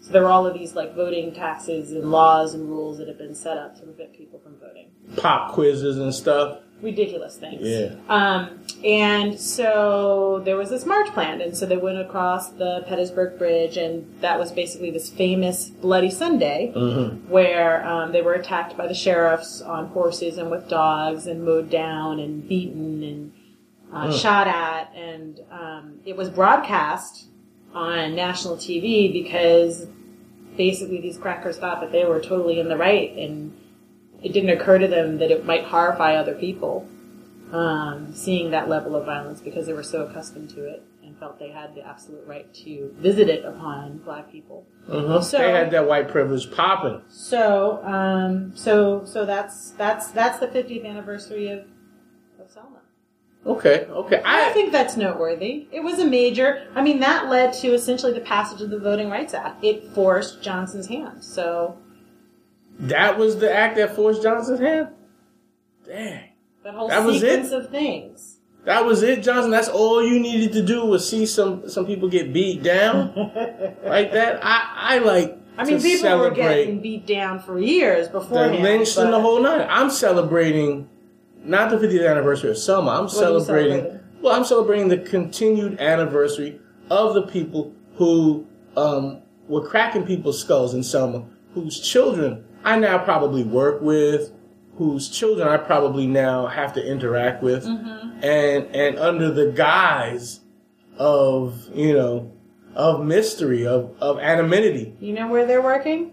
So 0.00 0.12
there 0.12 0.22
were 0.22 0.28
all 0.28 0.46
of 0.46 0.52
these 0.54 0.74
like 0.74 0.94
voting 0.94 1.32
taxes 1.32 1.92
and 1.92 2.10
laws 2.10 2.52
and 2.54 2.68
rules 2.68 2.98
that 2.98 3.08
had 3.08 3.16
been 3.16 3.34
set 3.34 3.56
up 3.56 3.74
to 3.76 3.82
prevent 3.82 4.12
people 4.12 4.38
from 4.38 4.56
voting. 4.60 4.88
Pop 5.16 5.52
quizzes 5.52 5.98
and 5.98 6.14
stuff. 6.14 6.58
Ridiculous 6.84 7.36
things. 7.38 7.62
Yeah. 7.62 7.94
Um, 8.08 8.60
and 8.84 9.40
so 9.40 10.42
there 10.44 10.56
was 10.56 10.68
this 10.68 10.84
march 10.84 11.08
planned, 11.14 11.40
and 11.40 11.56
so 11.56 11.64
they 11.64 11.78
went 11.78 11.98
across 11.98 12.50
the 12.50 12.84
Pettus 12.86 13.10
Bridge, 13.10 13.78
and 13.78 14.06
that 14.20 14.38
was 14.38 14.52
basically 14.52 14.90
this 14.90 15.08
famous 15.08 15.70
Bloody 15.70 16.10
Sunday 16.10 16.72
Mm-hmm. 16.76 17.30
where 17.30 17.84
um, 17.86 18.12
they 18.12 18.20
were 18.20 18.34
attacked 18.34 18.76
by 18.76 18.86
the 18.86 18.94
sheriffs 18.94 19.62
on 19.62 19.86
horses 19.88 20.36
and 20.38 20.50
with 20.50 20.68
dogs, 20.68 21.26
and 21.26 21.44
mowed 21.44 21.70
down 21.70 22.20
and 22.20 22.46
beaten 22.46 23.02
and 23.02 23.32
uh, 23.92 24.12
shot 24.12 24.46
at, 24.46 24.92
and 24.94 25.40
um, 25.50 26.00
it 26.04 26.16
was 26.16 26.28
broadcast 26.28 27.26
on 27.72 28.14
national 28.14 28.56
TV 28.56 29.12
because 29.12 29.86
basically 30.56 31.00
these 31.00 31.16
crackers 31.16 31.56
thought 31.56 31.80
that 31.80 31.92
they 31.92 32.04
were 32.04 32.20
totally 32.20 32.60
in 32.60 32.68
the 32.68 32.76
right, 32.76 33.16
and 33.16 33.56
it 34.24 34.32
didn't 34.32 34.50
occur 34.50 34.78
to 34.78 34.88
them 34.88 35.18
that 35.18 35.30
it 35.30 35.44
might 35.44 35.64
horrify 35.64 36.14
other 36.16 36.34
people 36.34 36.88
um, 37.52 38.12
seeing 38.14 38.50
that 38.50 38.68
level 38.68 38.96
of 38.96 39.04
violence 39.04 39.40
because 39.40 39.66
they 39.66 39.72
were 39.72 39.82
so 39.82 40.02
accustomed 40.06 40.50
to 40.50 40.64
it 40.66 40.82
and 41.04 41.16
felt 41.18 41.38
they 41.38 41.50
had 41.50 41.74
the 41.74 41.86
absolute 41.86 42.26
right 42.26 42.52
to 42.54 42.90
visit 42.98 43.28
it 43.28 43.44
upon 43.44 43.98
black 43.98 44.32
people. 44.32 44.66
Mhm. 44.88 45.22
So- 45.22 45.38
they 45.38 45.50
had 45.52 45.70
that 45.70 45.86
white 45.86 46.08
privilege 46.08 46.50
popping. 46.50 47.02
So, 47.08 47.80
um, 47.84 48.52
so, 48.56 49.04
so 49.04 49.24
that's 49.24 49.70
that's 49.72 50.08
that's 50.10 50.38
the 50.38 50.48
50th 50.48 50.84
anniversary 50.84 51.48
of 51.50 51.60
of 52.40 52.50
Selma. 52.50 52.78
Okay, 53.46 53.86
okay. 53.90 54.22
I 54.24 54.48
I 54.48 54.52
think 54.54 54.72
that's 54.72 54.96
noteworthy. 54.96 55.68
It 55.70 55.80
was 55.84 55.98
a 55.98 56.04
major. 56.06 56.66
I 56.74 56.80
mean, 56.82 57.00
that 57.00 57.28
led 57.28 57.52
to 57.60 57.68
essentially 57.74 58.12
the 58.14 58.20
passage 58.20 58.62
of 58.62 58.70
the 58.70 58.78
Voting 58.78 59.10
Rights 59.10 59.34
Act. 59.34 59.62
It 59.62 59.84
forced 59.94 60.42
Johnson's 60.42 60.86
hand. 60.88 61.22
So 61.22 61.76
that 62.80 63.18
was 63.18 63.38
the 63.38 63.52
act 63.52 63.76
that 63.76 63.94
forced 63.94 64.22
Johnson's 64.22 64.60
hand. 64.60 64.88
Dang. 65.86 66.30
that 66.62 66.74
whole 66.74 66.88
That 66.88 67.04
was 67.04 67.20
sequence 67.20 67.52
it? 67.52 67.54
of 67.64 67.70
things. 67.70 68.38
That 68.64 68.86
was 68.86 69.02
it, 69.02 69.22
Johnson. 69.22 69.50
That's 69.50 69.68
all 69.68 70.02
you 70.02 70.18
needed 70.18 70.52
to 70.54 70.62
do 70.62 70.86
was 70.86 71.08
see 71.08 71.26
some 71.26 71.68
some 71.68 71.84
people 71.84 72.08
get 72.08 72.32
beat 72.32 72.62
down 72.62 73.12
like 73.84 74.12
that. 74.12 74.40
I 74.42 74.94
I 74.94 74.98
like. 74.98 75.38
I 75.58 75.64
mean, 75.64 75.80
people 75.80 76.18
were 76.18 76.30
getting 76.30 76.80
beat 76.80 77.06
down 77.06 77.38
for 77.40 77.58
years 77.60 78.08
before. 78.08 78.46
lynched 78.48 78.96
and 78.96 79.12
the 79.12 79.20
whole 79.20 79.40
night. 79.40 79.66
I'm 79.70 79.90
celebrating 79.90 80.88
not 81.44 81.70
the 81.70 81.76
50th 81.76 82.10
anniversary 82.10 82.50
of 82.50 82.58
Selma. 82.58 82.90
I'm 82.92 83.08
celebrating? 83.08 84.00
Well, 84.22 84.34
I'm 84.34 84.44
celebrating 84.44 84.88
the 84.88 84.98
continued 84.98 85.78
anniversary 85.78 86.58
of 86.90 87.12
the 87.14 87.22
people 87.22 87.74
who 87.96 88.46
um, 88.76 89.20
were 89.46 89.64
cracking 89.68 90.04
people's 90.06 90.40
skulls 90.40 90.72
in 90.74 90.82
Selma, 90.82 91.24
whose 91.52 91.78
children 91.78 92.44
I 92.64 92.78
now 92.78 92.98
probably 92.98 93.44
work 93.44 93.80
with, 93.82 94.32
whose 94.76 95.08
children 95.08 95.46
I 95.46 95.56
probably 95.58 96.06
now 96.06 96.46
have 96.46 96.72
to 96.74 96.84
interact 96.84 97.42
with, 97.42 97.64
Mm-hmm. 97.64 98.24
and 98.24 98.66
and 98.74 98.98
under 98.98 99.30
the 99.30 99.52
guise 99.52 100.40
of 100.98 101.68
you 101.74 101.92
know 101.94 102.32
of 102.74 103.04
mystery 103.04 103.66
of 103.66 103.94
of 104.00 104.18
anonymity. 104.18 104.94
You 105.00 105.12
know 105.12 105.28
where 105.28 105.46
they're 105.46 105.62
working? 105.62 106.12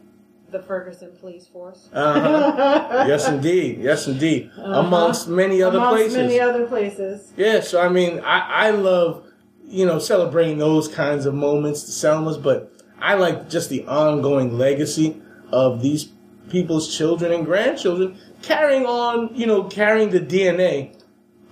The 0.51 0.61
Ferguson 0.61 1.11
Police 1.17 1.47
Force. 1.47 1.87
Uh-huh. 1.93 3.05
yes, 3.07 3.25
indeed. 3.29 3.79
Yes, 3.79 4.07
indeed. 4.07 4.51
Amongst 4.57 5.29
many 5.29 5.63
other 5.63 5.77
Amongst 5.77 5.95
places. 5.95 6.17
many 6.17 6.39
other 6.41 6.67
places. 6.67 7.31
Yeah, 7.37 7.61
so 7.61 7.79
I 7.81 7.87
mean, 7.87 8.19
I, 8.19 8.67
I 8.67 8.69
love, 8.71 9.23
you 9.65 9.85
know, 9.85 9.97
celebrating 9.97 10.57
those 10.57 10.89
kinds 10.89 11.25
of 11.25 11.33
moments, 11.33 11.83
the 11.85 11.93
Selmas, 11.93 12.35
but 12.37 12.69
I 12.99 13.13
like 13.13 13.49
just 13.49 13.69
the 13.69 13.87
ongoing 13.87 14.57
legacy 14.57 15.21
of 15.53 15.81
these 15.81 16.09
people's 16.51 16.95
children 16.95 17.31
and 17.31 17.45
grandchildren 17.45 18.17
carrying 18.41 18.85
on, 18.85 19.33
you 19.33 19.47
know, 19.47 19.63
carrying 19.63 20.09
the 20.09 20.19
DNA 20.19 20.93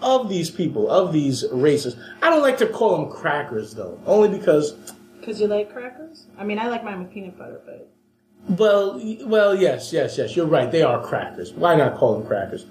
of 0.01 0.29
these 0.29 0.49
people, 0.51 0.89
of 0.89 1.11
these 1.13 1.45
races. 1.51 1.95
I 2.21 2.29
don't 2.29 2.41
like 2.41 2.57
to 2.59 2.67
call 2.67 2.97
them 2.97 3.09
crackers, 3.11 3.73
though, 3.73 3.99
only 4.05 4.29
because, 4.29 4.73
Because 5.19 5.39
you 5.41 5.47
like 5.47 5.71
crackers? 5.71 6.27
I 6.37 6.43
mean, 6.43 6.59
I 6.59 6.67
like 6.67 6.83
mine 6.83 6.99
with 7.03 7.11
peanut 7.11 7.37
butter, 7.37 7.61
but. 7.65 7.89
well, 8.57 8.99
well, 9.25 9.55
yes, 9.55 9.91
yes, 9.93 10.17
yes, 10.17 10.35
you're 10.35 10.45
right. 10.45 10.71
They 10.71 10.81
are 10.83 11.01
crackers. 11.03 11.53
Why 11.53 11.75
not 11.75 11.97
call 11.97 12.17
them 12.17 12.27
crackers? 12.27 12.65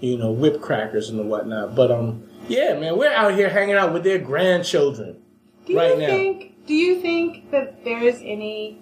You 0.00 0.18
know, 0.18 0.32
whip 0.32 0.60
crackers 0.60 1.10
and 1.10 1.18
the 1.18 1.22
whatnot. 1.24 1.74
But, 1.76 1.90
um, 1.92 2.24
yeah, 2.48 2.78
man, 2.78 2.96
we're 2.98 3.12
out 3.12 3.34
here 3.34 3.48
hanging 3.48 3.76
out 3.76 3.92
with 3.92 4.02
their 4.04 4.18
grandchildren. 4.18 5.22
Do 5.66 5.72
you 5.74 5.78
Right 5.78 5.98
now. 5.98 6.06
think? 6.06 6.66
Do 6.66 6.74
you 6.74 7.00
think 7.00 7.50
that 7.52 7.84
there's 7.84 8.16
any? 8.22 8.81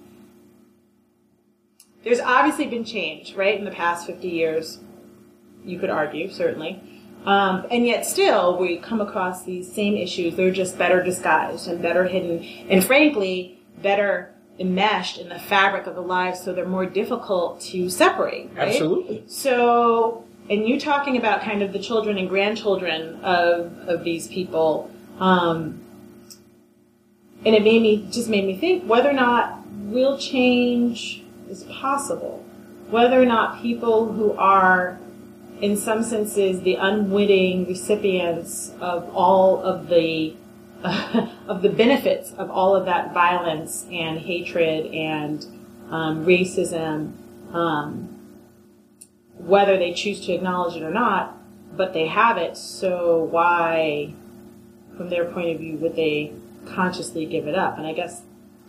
There's 2.02 2.20
obviously 2.20 2.66
been 2.66 2.84
change, 2.84 3.34
right, 3.34 3.58
in 3.58 3.64
the 3.64 3.70
past 3.70 4.06
fifty 4.06 4.28
years. 4.28 4.78
You 5.64 5.78
could 5.78 5.90
argue, 5.90 6.30
certainly, 6.30 6.82
um, 7.26 7.66
and 7.70 7.86
yet 7.86 8.06
still 8.06 8.56
we 8.58 8.78
come 8.78 9.00
across 9.02 9.44
these 9.44 9.70
same 9.70 9.96
issues. 9.96 10.36
They're 10.36 10.50
just 10.50 10.78
better 10.78 11.02
disguised 11.02 11.68
and 11.68 11.82
better 11.82 12.04
hidden, 12.06 12.42
and 12.70 12.82
frankly, 12.82 13.60
better 13.82 14.34
enmeshed 14.58 15.18
in 15.18 15.28
the 15.28 15.38
fabric 15.38 15.86
of 15.86 15.94
the 15.94 16.00
lives, 16.02 16.42
so 16.42 16.52
they're 16.52 16.66
more 16.66 16.86
difficult 16.86 17.60
to 17.62 17.90
separate. 17.90 18.50
Right? 18.54 18.68
Absolutely. 18.68 19.24
So, 19.26 20.24
and 20.48 20.66
you 20.66 20.80
talking 20.80 21.18
about 21.18 21.42
kind 21.42 21.62
of 21.62 21.72
the 21.72 21.78
children 21.78 22.16
and 22.16 22.28
grandchildren 22.28 23.20
of 23.22 23.76
of 23.86 24.04
these 24.04 24.26
people, 24.28 24.90
um, 25.18 25.82
and 27.44 27.54
it 27.54 27.62
made 27.62 27.82
me 27.82 28.08
just 28.10 28.30
made 28.30 28.46
me 28.46 28.56
think 28.56 28.84
whether 28.84 29.10
or 29.10 29.14
not 29.14 29.66
we'll 29.68 30.16
change 30.16 31.24
is 31.50 31.64
possible, 31.64 32.44
whether 32.88 33.20
or 33.20 33.26
not 33.26 33.60
people 33.60 34.12
who 34.12 34.32
are, 34.32 34.98
in 35.60 35.76
some 35.76 36.02
senses, 36.02 36.62
the 36.62 36.76
unwitting 36.76 37.66
recipients 37.66 38.72
of 38.80 39.08
all 39.14 39.62
of 39.62 39.88
the 39.88 40.34
of 41.46 41.60
the 41.60 41.68
benefits 41.68 42.32
of 42.38 42.50
all 42.50 42.74
of 42.74 42.86
that 42.86 43.12
violence 43.12 43.84
and 43.92 44.18
hatred 44.18 44.86
and 44.94 45.44
um, 45.90 46.24
racism. 46.24 47.12
Um, 47.52 48.16
whether 49.36 49.78
they 49.78 49.92
choose 49.92 50.20
to 50.26 50.32
acknowledge 50.32 50.76
it 50.76 50.82
or 50.82 50.90
not, 50.90 51.36
but 51.76 51.92
they 51.92 52.06
have 52.06 52.36
it, 52.36 52.56
so 52.56 53.24
why, 53.24 54.12
from 54.96 55.08
their 55.08 55.24
point 55.26 55.50
of 55.50 55.58
view, 55.58 55.76
would 55.76 55.96
they 55.96 56.32
consciously 56.66 57.26
give 57.26 57.46
it 57.46 57.54
up? 57.54 57.78
And 57.78 57.86
I 57.86 57.92
guess, 57.92 58.22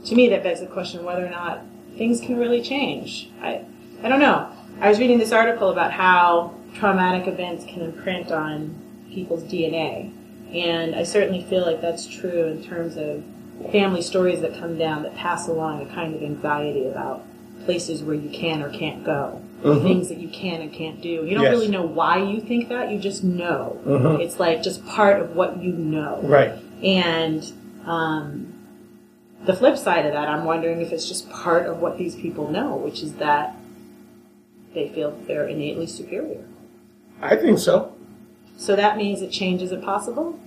to 0.06 0.16
me, 0.16 0.30
that 0.30 0.44
begs 0.44 0.62
the 0.62 0.68
question 0.68 1.04
whether 1.04 1.26
or 1.26 1.30
not 1.30 1.62
things 1.98 2.20
can 2.22 2.38
really 2.38 2.62
change. 2.62 3.30
I, 3.42 3.62
I 4.04 4.10
don't 4.10 4.20
know. 4.20 4.48
I 4.80 4.90
was 4.90 5.00
reading 5.00 5.20
this 5.20 5.32
article 5.32 5.70
about 5.70 5.92
how 5.92 6.54
traumatic 6.74 7.28
events 7.28 7.66
can 7.66 7.82
imprint 7.82 8.32
on 8.32 8.76
people's 9.12 9.44
DNA, 9.44 10.12
and 10.54 10.96
I 10.96 11.04
certainly 11.04 11.44
feel 11.44 11.66
like 11.66 11.82
that's 11.82 12.08
true 12.08 12.46
in 12.48 12.64
terms 12.64 12.98
of 12.98 13.24
family 13.72 14.02
stories 14.02 14.42
that 14.42 14.58
come 14.58 14.78
down 14.78 15.04
that 15.04 15.16
pass 15.16 15.48
along 15.48 15.82
a 15.82 15.94
kind 15.94 16.16
of 16.16 16.24
anxiety 16.24 16.88
about 16.88 17.24
places 17.66 18.02
where 18.02 18.16
you 18.16 18.30
can 18.30 18.64
or 18.64 18.70
can't 18.70 19.04
go, 19.04 19.40
things 19.62 20.10
that 20.10 20.18
you 20.18 20.28
can 20.30 20.62
and 20.62 20.74
can't 20.74 21.00
do. 21.00 21.10
You 21.10 21.36
don't 21.36 21.44
Yes. 21.44 21.52
really 21.52 21.68
know 21.68 21.84
why 21.84 22.18
you 22.24 22.42
think 22.42 22.70
that, 22.70 22.90
you 22.92 22.98
just 22.98 23.24
know. 23.24 23.78
Mhm. 23.86 24.20
It's 24.20 24.40
like 24.40 24.64
just 24.64 24.84
part 24.88 25.22
of 25.22 25.36
what 25.36 25.62
you 25.62 25.72
know. 25.74 26.20
Right. 26.24 26.54
And 26.84 27.52
um, 27.86 28.48
the 29.46 29.54
flip 29.56 29.78
side 29.78 30.06
of 30.06 30.14
that, 30.14 30.28
I'm 30.28 30.46
wondering 30.46 30.82
if 30.82 30.92
it's 30.92 31.08
just 31.08 31.30
part 31.30 31.66
of 31.66 31.80
what 31.80 31.98
these 31.98 32.16
people 32.16 32.50
know, 32.50 32.76
which 32.76 33.02
is 33.02 33.14
that 33.16 33.56
they 34.74 34.90
feel 34.90 35.12
they're 35.28 35.48
innately 35.48 35.88
superior. 35.88 36.46
I 37.22 37.36
think 37.36 37.60
so. 37.60 37.96
So 38.58 38.76
that 38.76 38.98
means 38.98 39.20
that 39.22 39.32
change 39.32 39.62
isn't 39.62 39.82
possible? 39.84 40.40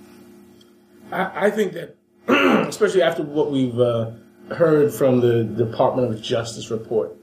I, 1.10 1.46
I 1.46 1.50
think 1.50 1.72
that, 1.72 1.96
especially 2.68 3.02
after 3.02 3.22
what 3.22 3.50
we've 3.50 3.78
uh, 3.78 4.12
heard 4.50 4.92
from 4.92 5.20
the 5.20 5.44
Department 5.44 6.12
of 6.12 6.20
Justice 6.22 6.70
report 6.70 7.16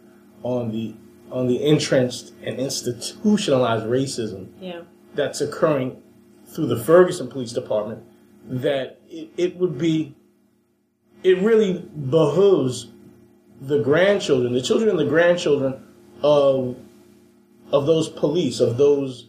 on 0.43 0.71
the 0.71 0.95
on 1.31 1.47
the 1.47 1.65
entrenched 1.65 2.33
and 2.43 2.59
institutionalized 2.59 3.85
racism 3.85 4.49
Yeah. 4.59 4.81
that's 5.15 5.39
occurring 5.39 6.01
through 6.45 6.67
the 6.67 6.75
Ferguson 6.83 7.29
Police 7.29 7.53
Department, 7.53 8.03
that 8.49 8.99
it, 9.09 9.29
it 9.37 9.55
would 9.55 9.77
be 9.77 10.13
it 11.23 11.37
really 11.39 11.79
behooves 11.79 12.87
the 13.59 13.79
grandchildren, 13.79 14.53
the 14.53 14.61
children 14.61 14.89
and 14.89 14.99
the 14.99 15.05
grandchildren 15.05 15.83
of 16.23 16.77
of 17.71 17.85
those 17.85 18.09
police, 18.09 18.59
of 18.59 18.77
those 18.77 19.27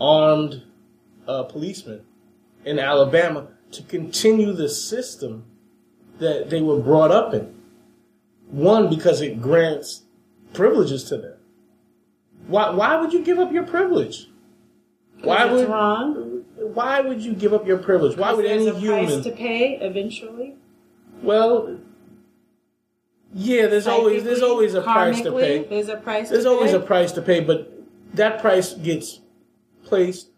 armed 0.00 0.62
uh, 1.28 1.44
policemen 1.44 2.02
in 2.64 2.78
Alabama, 2.78 3.46
to 3.70 3.82
continue 3.82 4.52
the 4.52 4.68
system 4.68 5.44
that 6.18 6.50
they 6.50 6.60
were 6.60 6.78
brought 6.78 7.12
up 7.12 7.34
in. 7.34 7.54
One, 8.50 8.88
because 8.88 9.20
it 9.20 9.40
grants 9.40 10.02
privileges 10.54 11.04
to 11.04 11.18
them. 11.18 11.34
Why? 12.46 12.70
Why 12.70 12.96
would 12.96 13.12
you 13.12 13.22
give 13.22 13.38
up 13.38 13.52
your 13.52 13.64
privilege? 13.64 14.28
Why 15.22 15.44
would 15.44 15.68
wrong. 15.68 16.44
Why 16.56 17.00
would 17.00 17.22
you 17.22 17.34
give 17.34 17.52
up 17.52 17.66
your 17.66 17.78
privilege? 17.78 18.16
Why 18.16 18.32
would 18.32 18.46
any 18.46 18.66
a 18.68 18.74
human? 18.74 19.06
price 19.06 19.24
to 19.24 19.32
pay 19.32 19.78
eventually? 19.80 20.56
Well, 21.22 21.78
yeah, 23.34 23.66
there's 23.66 23.86
always 23.86 24.24
there's 24.24 24.42
always 24.42 24.74
a 24.74 24.82
price 24.82 25.20
to 25.22 25.32
pay. 25.32 25.64
There's 25.64 25.88
a 25.88 25.96
price. 25.96 26.30
There's 26.30 26.46
always 26.46 26.70
pay. 26.70 26.76
a 26.78 26.80
price 26.80 27.12
to 27.12 27.22
pay, 27.22 27.40
but 27.40 27.72
that 28.14 28.40
price 28.40 28.74
gets 28.74 29.20
placed 29.84 30.28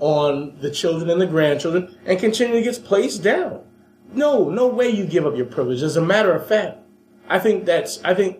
on 0.00 0.56
the 0.60 0.70
children 0.70 1.10
and 1.10 1.20
the 1.20 1.26
grandchildren 1.26 1.96
and 2.06 2.18
continually 2.18 2.62
gets 2.62 2.78
placed 2.78 3.22
down. 3.22 3.62
No, 4.12 4.48
no 4.50 4.66
way 4.66 4.88
you 4.88 5.06
give 5.06 5.26
up 5.26 5.36
your 5.36 5.46
privilege. 5.46 5.82
As 5.82 5.96
a 5.96 6.00
matter 6.00 6.32
of 6.32 6.46
fact, 6.46 6.78
I 7.28 7.38
think 7.38 7.64
that's 7.64 8.02
I 8.02 8.14
think 8.14 8.38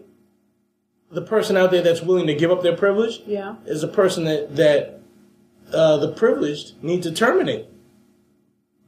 the 1.12 1.22
person 1.22 1.56
out 1.56 1.70
there 1.70 1.82
that's 1.82 2.02
willing 2.02 2.26
to 2.26 2.34
give 2.34 2.50
up 2.50 2.62
their 2.62 2.76
privilege 2.76 3.20
Yeah. 3.26 3.56
is 3.66 3.82
a 3.84 3.88
person 3.88 4.24
that 4.24 4.56
that 4.56 5.00
uh, 5.72 5.98
the 5.98 6.10
privileged 6.12 6.82
need 6.82 7.02
to 7.04 7.12
terminate 7.12 7.66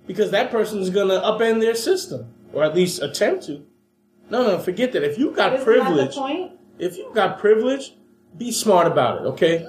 because 0.06 0.32
that 0.32 0.50
person 0.50 0.80
is 0.80 0.90
going 0.90 1.08
to 1.08 1.20
upend 1.20 1.60
their 1.60 1.76
system 1.76 2.26
or 2.52 2.64
at 2.64 2.74
least 2.74 3.02
attempt 3.02 3.44
to. 3.46 3.64
No, 4.30 4.42
no, 4.46 4.58
forget 4.58 4.92
that. 4.92 5.02
If 5.02 5.18
you 5.18 5.30
got 5.32 5.54
Isn't 5.54 5.64
privilege, 5.64 6.14
that 6.14 6.14
the 6.14 6.20
point? 6.20 6.52
if 6.78 6.96
you 6.96 7.10
got 7.14 7.38
privilege, 7.38 7.94
be 8.38 8.50
smart 8.50 8.86
about 8.86 9.22
it, 9.22 9.28
okay? 9.28 9.66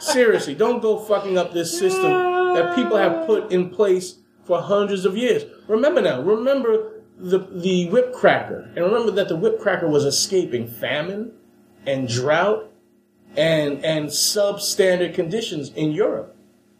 Seriously, 0.00 0.54
don't 0.54 0.80
go 0.80 0.98
fucking 0.98 1.36
up 1.36 1.52
this 1.52 1.76
system 1.76 2.12
that 2.54 2.74
people 2.74 2.96
have 2.96 3.26
put 3.26 3.52
in 3.52 3.70
place 3.70 4.18
for 4.44 4.62
hundreds 4.62 5.04
of 5.04 5.16
years. 5.16 5.44
Remember 5.66 6.00
now, 6.00 6.22
remember 6.22 7.02
the 7.18 7.38
the 7.38 7.88
whip 7.90 8.12
cracker, 8.14 8.70
and 8.74 8.84
remember 8.84 9.10
that 9.12 9.28
the 9.28 9.36
whip 9.36 9.60
cracker 9.60 9.88
was 9.88 10.04
escaping 10.04 10.66
famine 10.68 11.32
and 11.86 12.08
drought 12.08 12.70
and 13.36 13.84
and 13.84 14.08
substandard 14.08 15.14
conditions 15.14 15.70
in 15.70 15.90
Europe 15.92 16.36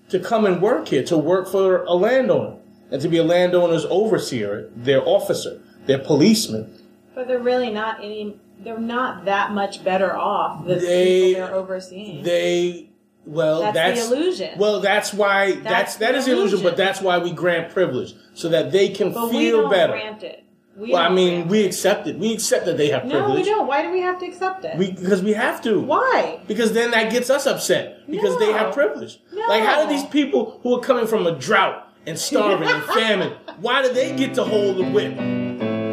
to 0.09 0.19
come 0.19 0.47
and 0.47 0.63
work 0.63 0.89
here, 0.89 1.03
to 1.05 1.19
work 1.19 1.49
for 1.49 1.85
a 1.85 1.93
landowner, 1.93 2.57
and 2.91 3.01
to 3.03 3.09
be 3.09 3.19
a 3.19 3.25
landowner's 3.25 3.85
overseer, 3.87 4.71
their 4.75 5.03
officer, 5.07 5.61
their 5.87 5.99
policeman. 5.99 6.73
But 7.15 7.29
they're 7.29 7.39
really 7.39 7.71
not 7.71 7.99
any. 8.03 8.37
They're 8.61 8.79
not 8.79 9.25
that 9.27 9.53
much 9.53 9.85
better 9.85 10.17
off 10.17 10.65
than 10.67 10.79
the 10.79 10.85
They- 10.87 11.25
people 11.35 11.47
they're 11.47 11.55
overseeing. 11.55 12.23
They 12.25 12.89
well, 13.25 13.61
That's 13.61 13.75
that's, 13.75 14.09
the 14.09 14.15
illusion. 14.17 14.59
Well, 14.59 14.81
that's 14.81 15.13
why 15.13 15.53
that's, 15.53 15.63
That's 15.65 15.97
that 15.97 16.15
is 16.15 16.25
the 16.25 16.33
illusion, 16.33 16.61
illusion. 16.61 16.71
but 16.71 16.77
that's 16.79 17.01
why 17.03 17.19
we 17.19 17.31
grant 17.31 17.73
privilege 17.73 18.15
so 18.35 18.49
that 18.49 18.73
they 18.73 18.89
can 18.89 19.13
but 19.13 19.27
we 19.27 19.33
feel 19.39 19.63
don't 19.63 19.71
better. 19.71 19.93
grant 19.93 20.23
it. 20.23 20.45
We 20.77 20.93
well, 20.93 21.03
I 21.03 21.09
mean, 21.09 21.49
we 21.49 21.65
accept 21.67 22.07
it. 22.07 22.17
We 22.19 22.33
accept 22.33 22.65
that 22.67 22.77
they 22.77 22.89
have 22.91 23.03
privilege. 23.03 23.29
No, 23.29 23.35
we 23.35 23.43
don't. 23.43 23.67
Why 23.67 23.83
do 23.83 23.91
we 23.91 24.01
have 24.01 24.19
to 24.21 24.27
accept 24.27 24.65
it? 24.65 24.79
We 24.79 24.93
because 24.93 25.23
we 25.23 25.33
have 25.33 25.61
to. 25.63 25.81
Why? 25.81 26.41
Because 26.47 26.73
then 26.73 26.93
that 26.93 27.11
gets 27.13 27.29
us 27.31 27.47
upset 27.47 28.09
because 28.11 28.39
they 28.39 28.53
have 28.53 28.73
privilege. 28.73 29.19
No. 29.33 29.45
Like 29.49 29.63
how 29.65 29.83
do 29.83 29.89
these 29.89 30.07
people 30.07 30.61
who 30.63 30.77
are 30.77 30.81
coming 30.81 31.07
from 31.07 31.27
a 31.27 31.33
drought 31.33 31.88
and 32.09 32.19
starving 32.19 32.69
and 32.69 32.83
famine, 32.85 33.33
why 33.61 33.83
do 33.83 33.93
they 33.93 34.15
get 34.17 34.35
to 34.35 34.45
hold 34.45 34.77
the 34.79 34.85
whip 34.91 35.17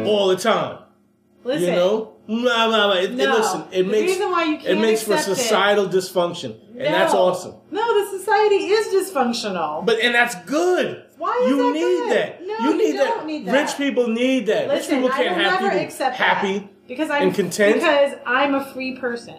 all 0.06 0.28
the 0.28 0.36
time? 0.36 0.78
Listen. 1.44 1.68
You 1.68 1.72
know? 1.76 2.12
Blah, 2.26 2.66
blah, 2.66 2.86
blah. 2.88 2.92
It, 2.94 3.10
it- 3.12 3.16
listen, 3.16 3.64
it 3.70 3.82
The 3.84 3.88
makes 3.88 4.12
reason 4.12 4.30
why 4.32 4.44
you 4.44 4.58
can't 4.58 4.80
makes 4.80 5.02
for 5.04 5.12
accept 5.14 5.28
it- 5.30 5.36
societal 5.42 5.86
dysfunction, 5.86 6.58
and 6.70 6.80
that's 6.92 7.14
awesome. 7.14 7.54
No, 7.70 8.04
the 8.10 8.18
society 8.18 8.56
is 8.66 8.88
dysfunctional. 9.12 9.86
But 9.86 10.00
and 10.00 10.12
that's 10.14 10.34
good. 10.44 11.04
Why 11.18 11.40
is 11.44 11.50
you 11.50 11.56
that 11.58 11.72
need 11.72 11.80
good? 11.80 12.10
that? 12.10 12.46
No, 12.46 12.58
you 12.58 12.70
you 12.72 12.78
need 12.78 12.92
don't 12.96 13.18
that. 13.18 13.26
need 13.26 13.46
that. 13.46 13.52
Rich 13.52 13.76
people 13.76 14.08
need 14.08 14.46
that. 14.46 14.66
Listen, 14.68 14.96
Rich 15.02 15.04
people 15.04 15.16
can't 15.16 15.40
have 15.40 15.60
never 15.60 15.70
people 15.70 15.84
accept 15.86 16.16
happy. 16.16 16.68
because 16.88 17.10
I'm 17.10 17.22
and 17.28 17.34
content. 17.34 17.74
Because 17.76 18.14
I'm 18.26 18.54
a 18.56 18.64
free 18.72 18.96
person. 18.98 19.36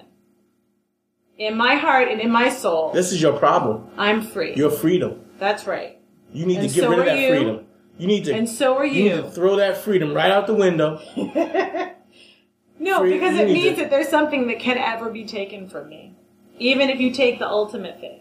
In 1.37 1.55
my 1.57 1.75
heart 1.75 2.07
and 2.07 2.19
in 2.19 2.31
my 2.31 2.49
soul, 2.49 2.93
This 2.93 3.11
is 3.11 3.21
your 3.21 3.37
problem. 3.37 3.89
I'm 3.97 4.21
free. 4.23 4.55
Your 4.55 4.71
freedom. 4.71 5.21
That's 5.37 5.67
right. 5.67 5.96
You 6.33 6.45
need 6.45 6.59
And 6.59 6.69
to 6.69 6.75
get 6.75 6.81
so 6.83 6.89
rid 6.89 6.99
of 6.99 7.05
that 7.05 7.19
you. 7.19 7.29
freedom. 7.29 7.65
You 7.97 8.07
need 8.07 8.25
to. 8.25 8.33
And 8.33 8.47
so 8.47 8.77
are 8.77 8.85
you 8.85 9.03
you. 9.05 9.29
throw 9.29 9.55
that 9.57 9.77
freedom 9.77 10.13
right 10.13 10.31
out 10.31 10.47
the 10.47 10.53
window. 10.53 11.01
No, 12.79 12.99
Free- 12.99 13.13
because 13.13 13.39
it 13.39 13.47
means 13.47 13.75
to- 13.77 13.81
that 13.83 13.89
there's 13.89 14.07
something 14.07 14.47
that 14.49 14.59
can 14.59 14.77
ever 14.77 15.09
be 15.09 15.25
taken 15.25 15.67
from 15.67 15.89
me. 15.89 16.13
Even 16.59 16.89
if 16.91 16.99
you 16.99 17.11
take 17.11 17.39
the 17.39 17.47
ultimate 17.47 17.99
thing. 17.99 18.19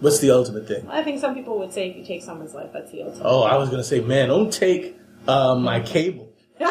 What's 0.00 0.18
the 0.20 0.30
ultimate 0.30 0.66
thing? 0.66 0.88
I 0.88 1.02
think 1.04 1.20
some 1.20 1.34
people 1.34 1.58
would 1.58 1.72
say 1.74 1.90
if 1.90 1.96
you 1.96 2.04
take 2.04 2.22
someone's 2.22 2.54
life, 2.54 2.70
that's 2.72 2.90
the 2.90 3.02
ultimate. 3.02 3.24
Oh, 3.26 3.42
I 3.42 3.56
was 3.56 3.68
gonna 3.68 3.84
say, 3.84 4.00
man, 4.00 4.28
don't 4.28 4.50
take 4.52 4.96
uh, 5.28 5.54
my 5.54 5.80
cable. 5.80 6.32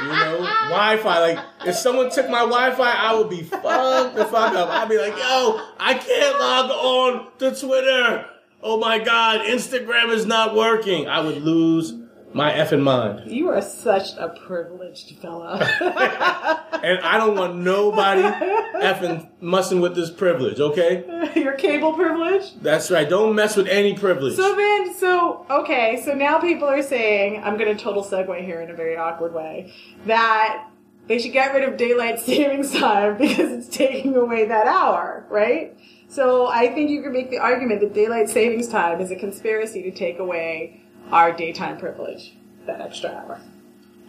You 0.00 0.06
know, 0.08 0.38
Wi-Fi. 0.70 1.18
Like, 1.20 1.38
if 1.66 1.74
someone 1.74 2.08
took 2.10 2.30
my 2.30 2.38
Wi-Fi, 2.38 2.90
I 2.90 3.12
would 3.18 3.28
be 3.28 3.42
fucked 3.42 4.14
the 4.14 4.24
fuck 4.24 4.54
up. 4.54 4.70
I'd 4.70 4.88
be 4.88 4.96
like, 4.96 5.12
yo, 5.14 5.60
I 5.78 5.92
can't 5.92 6.38
log 6.40 6.70
on 6.70 7.26
to 7.40 7.54
Twitter. 7.54 8.24
Oh 8.62 8.78
my 8.78 8.98
god, 8.98 9.42
Instagram 9.42 10.10
is 10.10 10.26
not 10.26 10.54
working. 10.54 11.08
I 11.08 11.20
would 11.20 11.42
lose 11.42 11.94
my 12.32 12.52
effing 12.52 12.82
mind. 12.82 13.30
You 13.30 13.48
are 13.48 13.62
such 13.62 14.16
a 14.16 14.28
privileged 14.28 15.16
fella. 15.18 16.66
And 16.82 16.98
I 17.00 17.18
don't 17.18 17.36
want 17.36 17.56
nobody 17.56 18.22
effing 18.22 19.28
messing 19.42 19.82
with 19.82 19.94
this 19.94 20.10
privilege, 20.10 20.60
okay? 20.60 21.04
Your 21.36 21.52
cable 21.52 21.92
privilege? 21.92 22.54
That's 22.62 22.90
right. 22.90 23.06
Don't 23.06 23.34
mess 23.34 23.54
with 23.54 23.66
any 23.66 23.94
privilege. 23.94 24.36
So 24.36 24.56
then, 24.56 24.94
so, 24.94 25.44
okay, 25.50 26.00
so 26.02 26.14
now 26.14 26.38
people 26.38 26.68
are 26.68 26.82
saying, 26.82 27.42
I'm 27.44 27.58
going 27.58 27.76
to 27.76 27.82
total 27.82 28.02
segue 28.02 28.42
here 28.42 28.62
in 28.62 28.70
a 28.70 28.74
very 28.74 28.96
awkward 28.96 29.34
way, 29.34 29.74
that 30.06 30.70
they 31.06 31.18
should 31.18 31.32
get 31.32 31.52
rid 31.52 31.68
of 31.68 31.76
daylight 31.76 32.18
savings 32.18 32.72
time 32.78 33.18
because 33.18 33.52
it's 33.52 33.68
taking 33.68 34.16
away 34.16 34.46
that 34.46 34.66
hour, 34.66 35.26
right? 35.28 35.76
So 36.10 36.48
I 36.48 36.66
think 36.74 36.90
you 36.90 37.02
can 37.02 37.12
make 37.12 37.30
the 37.30 37.38
argument 37.38 37.80
that 37.80 37.94
daylight 37.94 38.28
savings 38.28 38.66
time 38.66 39.00
is 39.00 39.12
a 39.12 39.16
conspiracy 39.16 39.80
to 39.82 39.92
take 39.92 40.18
away 40.18 40.80
our 41.12 41.32
daytime 41.32 41.78
privilege, 41.78 42.34
that 42.66 42.80
extra 42.80 43.10
hour. 43.10 43.40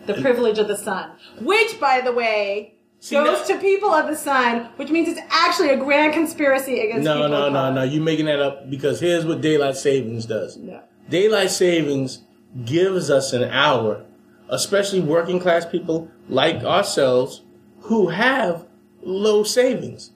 The 0.08 0.16
privilege 0.16 0.58
of 0.58 0.68
the 0.68 0.76
sun, 0.78 1.12
which, 1.42 1.80
by 1.80 2.02
the 2.02 2.12
way, 2.12 2.74
See, 3.00 3.16
goes 3.16 3.48
now- 3.48 3.56
to 3.56 3.62
people 3.62 3.92
of 3.92 4.08
the 4.08 4.16
sun, 4.16 4.70
which 4.78 4.90
means 4.90 5.10
it's 5.10 5.22
actually 5.30 5.70
a 5.70 5.78
grand 5.78 6.14
conspiracy 6.14 6.80
against 6.80 7.04
no, 7.04 7.14
people 7.18 7.30
no, 7.30 7.50
no, 7.50 7.54
color. 7.60 7.74
no. 7.76 7.84
You're 7.84 8.04
making 8.04 8.26
that 8.26 8.40
up 8.40 8.68
because 8.70 9.00
here's 9.00 9.24
what 9.26 9.42
daylight 9.42 9.78
savings 9.78 10.26
does. 10.26 10.58
No. 10.58 10.82
Daylight 11.10 11.52
savings 11.52 12.24
gives 12.66 13.12
us 13.12 13.32
an 13.32 13.44
hour, 13.44 14.04
especially 14.50 15.02
working 15.02 15.40
class 15.40 15.68
people 15.68 16.10
like 16.30 16.64
ourselves 16.64 17.44
who 17.82 18.08
have 18.08 18.66
low 19.04 19.44
savings. 19.44 20.12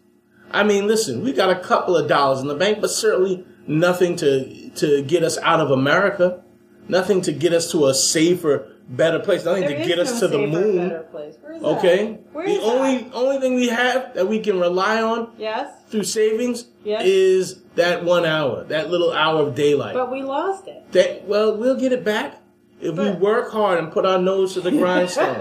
I 0.51 0.63
mean, 0.63 0.87
listen, 0.87 1.23
we 1.23 1.33
got 1.33 1.49
a 1.49 1.59
couple 1.59 1.97
of 1.97 2.07
dollars 2.07 2.39
in 2.41 2.47
the 2.47 2.55
bank, 2.55 2.79
but 2.81 2.89
certainly 2.89 3.45
nothing 3.67 4.15
to 4.17 4.69
to 4.71 5.01
get 5.03 5.23
us 5.23 5.37
out 5.39 5.59
of 5.59 5.71
America, 5.71 6.41
nothing 6.87 7.21
to 7.21 7.31
get 7.31 7.53
us 7.53 7.71
to 7.71 7.85
a 7.87 7.93
safer, 7.93 8.67
better 8.89 9.19
place, 9.19 9.43
nothing 9.45 9.63
There 9.63 9.79
to 9.79 9.85
get 9.85 9.99
us 9.99 10.13
no 10.13 10.19
to 10.21 10.27
the 10.27 10.47
moon. 10.47 10.89
better 10.89 11.03
place. 11.03 11.35
Where 11.41 11.53
is 11.53 11.61
that? 11.61 11.67
Okay, 11.77 12.19
Where 12.33 12.45
the 12.45 12.51
is 12.53 12.63
only 12.63 12.97
that? 13.03 13.13
only 13.13 13.39
thing 13.39 13.55
we 13.55 13.67
have 13.69 14.13
that 14.15 14.27
we 14.27 14.39
can 14.39 14.59
rely 14.59 15.01
on 15.01 15.29
Yes, 15.37 15.69
through 15.89 16.03
savings 16.03 16.65
Yes. 16.83 17.03
is 17.05 17.61
that 17.75 18.03
one 18.05 18.25
hour, 18.25 18.63
that 18.65 18.89
little 18.91 19.11
hour 19.11 19.41
of 19.41 19.55
daylight. 19.55 19.93
but 19.95 20.11
we 20.11 20.21
lost 20.21 20.67
it. 20.67 20.83
That 20.91 21.25
well, 21.27 21.55
we'll 21.57 21.79
get 21.79 21.91
it 21.91 22.03
back 22.03 22.41
if 22.81 22.95
we 22.95 23.09
work 23.11 23.51
hard 23.51 23.79
and 23.79 23.91
put 23.91 24.05
our 24.05 24.19
nose 24.19 24.53
to 24.53 24.61
the 24.61 24.71
grindstone 24.81 25.37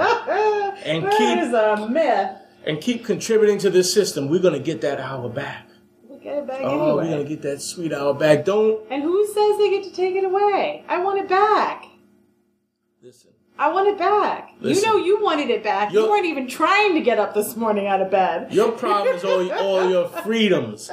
And 0.84 1.04
That 1.04 1.18
keep- 1.18 1.38
is 1.40 1.52
a 1.52 1.88
myth. 1.90 2.30
And 2.66 2.80
keep 2.80 3.04
contributing 3.04 3.58
to 3.58 3.70
this 3.70 3.92
system. 3.92 4.28
We're 4.28 4.40
gonna 4.42 4.58
get 4.58 4.80
that 4.82 5.00
hour 5.00 5.28
back. 5.28 5.68
We'll 6.08 6.18
get 6.18 6.38
it 6.38 6.46
back 6.46 6.60
Oh, 6.62 6.96
we're 6.96 7.04
gonna 7.10 7.24
get 7.24 7.42
that 7.42 7.60
sweet 7.60 7.92
hour 7.92 8.14
back. 8.14 8.44
Don't 8.44 8.80
And 8.90 9.02
who 9.02 9.26
says 9.26 9.58
they 9.58 9.70
get 9.70 9.84
to 9.84 9.92
take 9.92 10.14
it 10.16 10.24
away? 10.24 10.84
I 10.88 10.98
want 11.02 11.18
it 11.20 11.28
back. 11.28 11.84
listen. 13.02 13.30
I 13.56 13.72
want 13.72 13.86
it 13.88 13.96
back. 13.98 14.50
Listen. 14.60 14.82
you 14.82 14.88
know 14.88 15.04
you 15.04 15.22
wanted 15.22 15.48
it 15.48 15.62
back. 15.62 15.92
you 15.92 16.00
You're- 16.00 16.10
weren't 16.10 16.26
even 16.26 16.48
trying 16.48 16.94
to 16.94 17.00
get 17.00 17.18
up 17.20 17.34
this 17.34 17.56
morning 17.56 17.86
out 17.86 18.00
of 18.02 18.10
bed. 18.10 18.52
Your 18.52 18.72
problem 18.72 19.14
is 19.14 19.22
all, 19.24 19.52
all 19.52 19.88
your 19.94 20.08
freedoms 20.08 20.90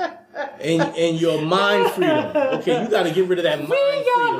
and 0.59 0.81
and 0.81 1.19
your 1.19 1.41
mind 1.41 1.89
freedom. 1.91 2.35
Okay, 2.59 2.83
you 2.83 2.87
got 2.89 3.03
to 3.03 3.11
get 3.11 3.27
rid 3.27 3.39
of 3.39 3.43
that 3.45 3.57
mind 3.59 3.67
Free 3.69 4.03
your 4.05 4.17
freedom. 4.27 4.37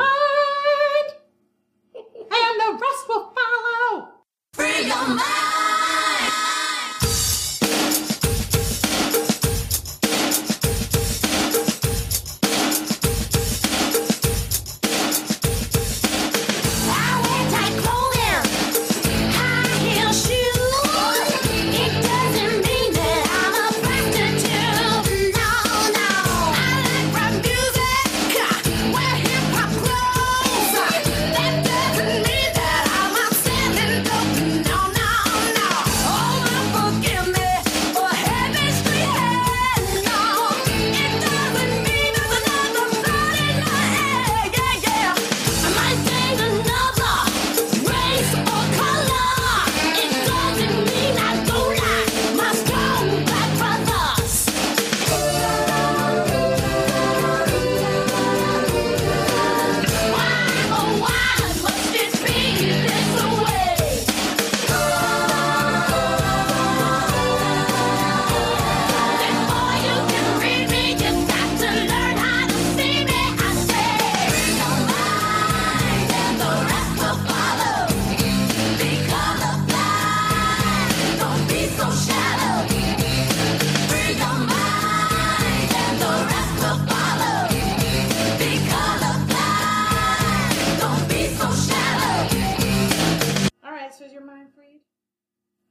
Is 94.00 94.14
your 94.14 94.26
mind 94.26 94.48
freed? 94.56 94.80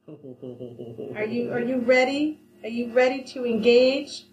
Are 1.17 1.25
you 1.25 1.51
are 1.53 1.61
you 1.61 1.79
ready? 1.79 2.39
Are 2.63 2.69
you 2.69 2.93
ready 2.93 3.23
to 3.25 3.47
engage? 3.47 4.27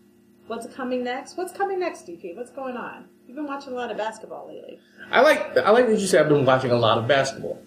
What's 0.48 0.68
coming 0.76 1.06
next? 1.06 1.38
What's 1.38 1.54
coming 1.54 1.80
next, 1.80 2.06
DP? 2.06 2.36
What's 2.36 2.52
going 2.52 2.76
on? 2.76 3.06
You've 3.26 3.38
been 3.38 3.48
watching 3.48 3.72
a 3.72 3.76
lot 3.78 3.90
of 3.90 3.96
basketball 3.96 4.50
lately. 4.50 4.80
I 5.10 5.22
like 5.22 5.56
I 5.58 5.70
like 5.72 5.88
that 5.88 6.00
you 6.00 6.06
say 6.06 6.20
I've 6.20 6.28
been 6.28 6.46
watching 6.46 6.72
a 6.72 6.76
lot 6.76 6.98
of 6.98 7.08
basketball. 7.08 7.62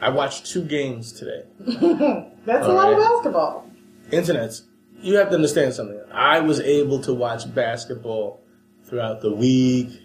I 0.00 0.10
watched 0.10 0.44
two 0.46 0.62
games 0.62 1.10
today. 1.12 1.44
That's 2.44 2.66
a 2.66 2.68
All 2.68 2.74
lot 2.74 2.92
of 2.92 2.98
basketball. 2.98 3.66
Internets. 4.10 4.64
You 5.00 5.16
have 5.16 5.30
to 5.30 5.36
understand 5.36 5.72
something. 5.72 6.00
I 6.12 6.40
was 6.40 6.60
able 6.60 7.00
to 7.00 7.14
watch 7.14 7.52
basketball 7.54 8.42
throughout 8.84 9.22
the 9.22 9.32
week, 9.34 10.02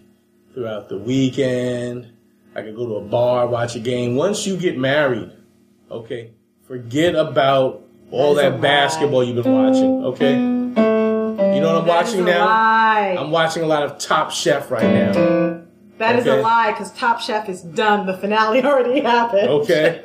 throughout 0.54 0.88
the 0.88 0.98
weekend. 0.98 2.14
I 2.56 2.62
could 2.62 2.76
go 2.76 2.88
to 2.88 2.96
a 2.96 3.02
bar, 3.02 3.48
watch 3.48 3.76
a 3.76 3.80
game. 3.80 4.16
Once 4.16 4.48
you 4.48 4.56
get 4.56 4.78
married, 4.78 5.32
okay, 5.92 6.32
forget 6.68 7.16
about 7.16 7.84
all 8.12 8.36
That 8.36 8.46
is 8.46 8.52
that 8.52 8.56
lie. 8.56 8.62
basketball 8.62 9.24
you've 9.24 9.44
been 9.44 9.54
watching, 9.54 10.06
okay? 10.06 10.34
You 10.36 11.62
know 11.62 11.74
what 11.74 11.82
I'm 11.82 11.88
That 11.88 12.06
is 12.08 12.12
watching 12.14 12.20
a 12.22 12.24
now? 12.32 12.46
lie. 12.46 13.16
I'm 13.20 13.32
watching 13.32 13.64
a 13.64 13.68
lot 13.68 13.84
of 13.84 13.98
Top 13.98 14.32
Chef 14.32 14.70
right 14.72 14.84
now. 14.84 15.64
That 15.98 16.20
is 16.20 16.28
Okay. 16.28 16.40
a 16.40 16.42
lie 16.44 16.72
because 16.72 16.92
Top 16.94 17.20
Chef 17.20 17.50
is 17.50 17.62
done. 17.64 18.06
The 18.06 18.16
finale 18.18 18.64
already 18.66 19.00
happened. 19.02 19.48
Okay? 19.50 20.02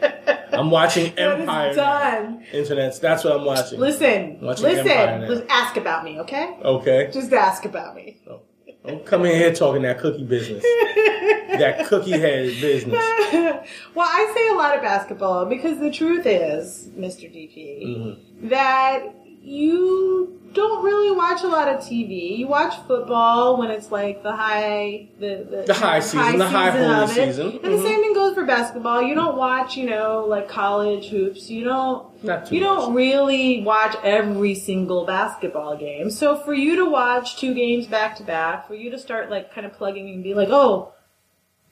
I'm 0.52 0.70
watching 0.70 1.12
Empire. 1.18 1.74
done. 1.74 2.44
Internets, 2.52 2.98
that's 3.00 3.24
what 3.24 3.34
I'm 3.36 3.44
watching. 3.44 3.78
Listen, 3.78 4.38
Watching 4.40 4.66
Empire 4.66 5.18
listen. 5.18 5.28
Listen, 5.28 5.46
Ask 5.50 5.76
about 5.76 6.04
me, 6.04 6.20
okay? 6.20 6.56
Okay? 6.64 7.10
Just 7.12 7.32
ask 7.32 7.64
about 7.66 7.94
me. 7.94 8.18
Oh. 8.28 8.40
Don't 8.86 9.04
come 9.06 9.24
in 9.26 9.36
here 9.36 9.54
talking 9.54 9.82
that 9.82 10.00
cookie 10.00 10.24
business. 10.24 10.62
that 11.58 11.86
cookie 11.86 12.10
head 12.12 12.46
business. 12.60 12.94
well, 13.94 14.08
I 14.08 14.32
say 14.34 14.48
a 14.48 14.54
lot 14.54 14.74
of 14.76 14.82
basketball 14.82 15.46
because 15.46 15.78
the 15.78 15.90
truth 15.90 16.26
is, 16.26 16.88
Mr. 16.96 17.30
DP, 17.32 17.82
Mm-hmm. 17.86 18.48
that 18.48 19.02
you 19.42 20.38
don't 20.52 20.84
really 20.84 21.16
watch 21.16 21.42
a 21.42 21.48
lot 21.48 21.66
of 21.68 21.80
TV. 21.80 22.36
You 22.36 22.46
watch 22.46 22.74
football 22.86 23.56
when 23.58 23.70
it's 23.70 23.90
like 23.90 24.22
the 24.22 24.32
high, 24.36 25.08
the 25.18 25.46
the, 25.50 25.64
The 25.66 25.74
high 25.74 26.00
season, 26.00 26.38
the 26.38 26.46
high 26.48 26.70
holy 26.70 27.06
season. 27.08 27.52
And 27.52 27.62
the 27.62 27.68
Mhm. 27.78 27.82
same 27.82 28.00
thing 28.02 28.12
goes 28.12 28.34
for 28.34 28.44
basketball. 28.44 29.00
You 29.02 29.14
don't 29.14 29.36
watch, 29.38 29.76
you 29.78 29.88
know, 29.88 30.26
like 30.28 30.48
college 30.48 31.08
hoops. 31.08 31.48
You 31.48 31.64
don't. 31.64 32.22
Not 32.22 32.52
You 32.52 32.60
much. 32.60 32.68
don't 32.68 32.94
really 32.94 33.62
watch 33.62 33.96
every 34.04 34.54
single 34.54 35.04
basketball 35.06 35.76
game. 35.76 36.10
So 36.10 36.36
for 36.36 36.52
you 36.52 36.76
to 36.76 36.84
watch 36.84 37.36
two 37.38 37.54
games 37.54 37.86
back 37.86 38.16
to 38.16 38.22
back, 38.22 38.68
for 38.68 38.74
you 38.74 38.90
to 38.90 38.98
start 38.98 39.30
like 39.30 39.54
kind 39.54 39.66
of 39.66 39.72
plugging 39.72 40.08
and 40.10 40.22
be 40.22 40.34
like, 40.34 40.50
oh, 40.50 40.92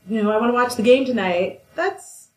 you 0.08 0.22
know, 0.22 0.30
I 0.32 0.38
want 0.38 0.50
to 0.50 0.54
watch 0.54 0.74
the 0.76 0.82
game 0.82 1.04
tonight. 1.04 1.60
That's 1.76 2.28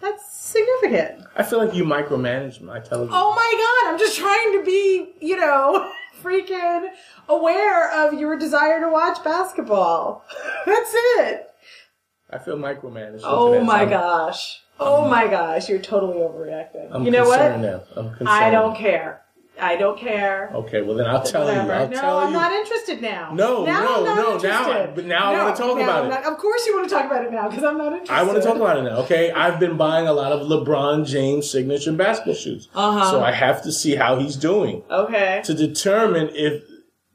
that's 0.00 0.39
significant. 0.50 1.24
I 1.36 1.42
feel 1.42 1.58
like 1.64 1.74
you 1.74 1.84
micromanage 1.84 2.60
my 2.60 2.80
television. 2.80 3.14
Oh 3.16 3.34
my 3.34 3.82
god, 3.84 3.92
I'm 3.92 3.98
just 3.98 4.18
trying 4.18 4.52
to 4.58 4.64
be, 4.64 5.12
you 5.20 5.36
know, 5.36 5.90
freaking 6.22 6.88
aware 7.28 7.90
of 8.06 8.14
your 8.14 8.36
desire 8.38 8.80
to 8.80 8.88
watch 8.88 9.22
basketball. 9.24 10.24
That's 10.66 10.90
it. 10.94 11.46
I 12.30 12.38
feel 12.38 12.56
micromanaged. 12.56 13.20
Oh 13.24 13.60
my 13.62 13.80
I'm- 13.80 13.90
gosh. 13.90 14.60
Oh 14.82 15.06
my 15.06 15.26
gosh, 15.28 15.68
you're 15.68 15.78
totally 15.78 16.16
overreacting. 16.16 16.88
I'm 16.90 17.04
you 17.04 17.10
know 17.10 17.24
what? 17.28 17.60
now. 17.60 17.82
I'm 17.96 18.08
concerned. 18.14 18.28
I 18.30 18.50
don't 18.50 18.74
care. 18.74 19.20
I 19.62 19.76
don't 19.76 19.98
care. 19.98 20.50
Okay, 20.54 20.82
well 20.82 20.96
then 20.96 21.06
I'll 21.06 21.22
tell 21.22 21.46
you. 21.52 21.58
I'll 21.60 21.88
no, 21.88 21.96
tell 22.00 22.18
I'm 22.18 22.28
you. 22.28 22.38
not 22.38 22.52
interested 22.52 23.00
now. 23.02 23.32
No, 23.32 23.64
now 23.64 23.80
no, 23.84 24.04
no, 24.14 24.36
now 24.38 24.70
I- 24.70 24.86
but 24.86 25.04
now 25.04 25.32
I 25.32 25.44
wanna 25.44 25.56
talk 25.56 25.78
about 25.78 25.98
I'm 26.00 26.06
it. 26.06 26.08
not- 26.10 26.24
of 26.24 26.38
course, 26.38 26.66
you 26.66 26.76
want 26.76 26.88
to 26.88 26.94
talk 26.94 27.06
about 27.06 27.24
it 27.24 27.32
now 27.32 27.48
because 27.48 27.64
I'm 27.64 27.78
not 27.78 27.92
interested. 27.92 28.14
I 28.14 28.22
want 28.22 28.36
to 28.40 28.44
talk 28.46 28.56
about 28.56 28.78
it 28.78 28.82
now. 28.82 28.96
Okay, 28.98 29.30
I've 29.30 29.58
been 29.60 29.76
buying 29.76 30.06
a 30.08 30.12
lot 30.12 30.32
of 30.32 30.40
LeBron 30.46 31.06
James 31.06 31.50
signature 31.50 31.92
basketball 31.92 32.34
shoes, 32.34 32.68
Uh-huh. 32.74 33.10
so 33.10 33.22
I 33.22 33.32
have 33.32 33.62
to 33.62 33.72
see 33.72 33.94
how 33.96 34.16
he's 34.16 34.36
doing 34.36 34.82
Okay. 34.90 35.40
to 35.44 35.54
determine 35.54 36.30
if 36.34 36.62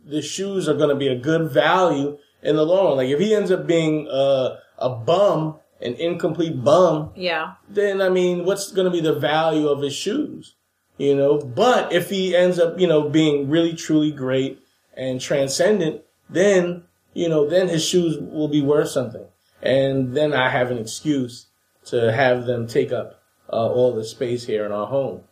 the 0.06 0.22
shoes 0.22 0.70
are 0.70 0.76
going 0.76 0.90
to 0.90 0.96
be 0.96 1.08
a 1.08 1.16
good 1.16 1.50
value 1.50 2.18
in 2.44 2.56
the 2.56 2.66
long 2.66 2.86
run. 2.90 2.98
Like 2.98 3.10
if 3.10 3.20
he 3.20 3.34
ends 3.34 3.50
up 3.52 3.66
being 3.66 4.08
uh, 4.08 4.58
a 4.78 4.90
bum, 4.90 5.56
an 5.82 5.94
incomplete 5.96 6.64
bum, 6.64 7.10
Yeah. 7.16 7.54
then 7.68 8.02
I 8.02 8.10
mean, 8.10 8.46
what's 8.46 8.72
going 8.72 8.86
to 8.86 8.92
be 8.92 9.02
the 9.02 9.14
value 9.14 9.68
of 9.68 9.82
his 9.82 9.94
shoes? 9.94 10.56
You 10.98 11.16
know, 11.16 11.38
but 11.38 11.92
if 11.92 12.10
he 12.10 12.36
ends 12.36 12.58
up, 12.58 12.80
you 12.80 12.88
know, 12.88 13.10
being 13.10 13.50
really 13.50 13.74
truly 13.74 14.12
great 14.12 14.62
and 14.96 15.20
transcendent, 15.20 16.02
then, 16.30 16.84
you 17.14 17.28
know, 17.28 17.48
then 17.48 17.68
his 17.68 17.86
shoes 17.86 18.18
will 18.18 18.48
be 18.48 18.62
worth 18.62 18.90
something. 18.90 19.26
And 19.62 20.16
then 20.16 20.34
I 20.34 20.50
have 20.50 20.72
an 20.72 20.78
excuse 20.78 21.48
to 21.86 22.12
have 22.12 22.46
them 22.46 22.68
take 22.68 22.94
up 22.94 23.22
uh, 23.52 23.68
all 23.68 23.94
the 23.94 24.06
space 24.06 24.46
here 24.46 24.66
in 24.66 24.72
our 24.72 24.88
home. 24.88 25.24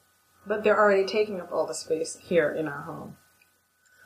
But 0.46 0.64
they're 0.64 0.80
already 0.80 1.06
taking 1.06 1.40
up 1.40 1.52
all 1.52 1.66
the 1.66 1.74
space 1.74 2.18
here 2.22 2.52
in 2.52 2.68
our 2.68 2.82
home. 2.82 3.16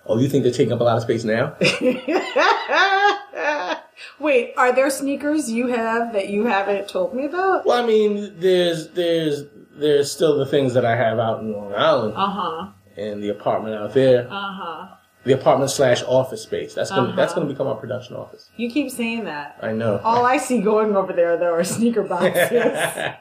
Oh, 0.05 0.19
you 0.19 0.29
think 0.29 0.43
they're 0.43 0.53
taking 0.53 0.71
up 0.71 0.79
a 0.79 0.83
lot 0.83 0.97
of 0.97 1.03
space 1.03 1.23
now? 1.23 1.55
Wait, 4.19 4.53
are 4.57 4.73
there 4.73 4.89
sneakers 4.89 5.51
you 5.51 5.67
have 5.67 6.13
that 6.13 6.29
you 6.29 6.45
haven't 6.45 6.87
told 6.87 7.13
me 7.13 7.25
about? 7.25 7.65
well, 7.65 7.83
I 7.83 7.85
mean, 7.85 8.39
there's, 8.39 8.89
there's, 8.89 9.43
there's 9.77 10.11
still 10.11 10.37
the 10.37 10.45
things 10.45 10.73
that 10.73 10.85
I 10.85 10.95
have 10.95 11.19
out 11.19 11.41
in 11.41 11.51
Long 11.53 11.73
Island 11.73 12.13
Uh 12.15 12.27
huh. 12.27 12.67
and 12.97 13.21
the 13.23 13.29
apartment 13.29 13.75
out 13.75 13.93
there, 13.93 14.27
Uh 14.29 14.51
huh. 14.53 14.87
the 15.23 15.33
apartment 15.33 15.69
slash 15.71 16.01
office 16.03 16.41
space. 16.43 16.73
That's 16.73 16.89
gonna, 16.89 17.15
that's 17.15 17.31
Uh-huh. 17.31 17.41
gonna 17.41 17.51
become 17.53 17.67
our 17.67 17.75
production 17.75 18.15
office. 18.15 18.49
You 18.57 18.69
keep 18.71 18.89
saying 18.91 19.25
that. 19.25 19.57
I 19.61 19.71
know. 19.73 19.99
All 20.03 20.25
I 20.25 20.37
see 20.37 20.61
going 20.61 20.95
over 20.95 21.13
there 21.13 21.37
though 21.37 21.53
are 21.53 21.63
sneaker 21.63 22.03
boxes. 22.15 22.49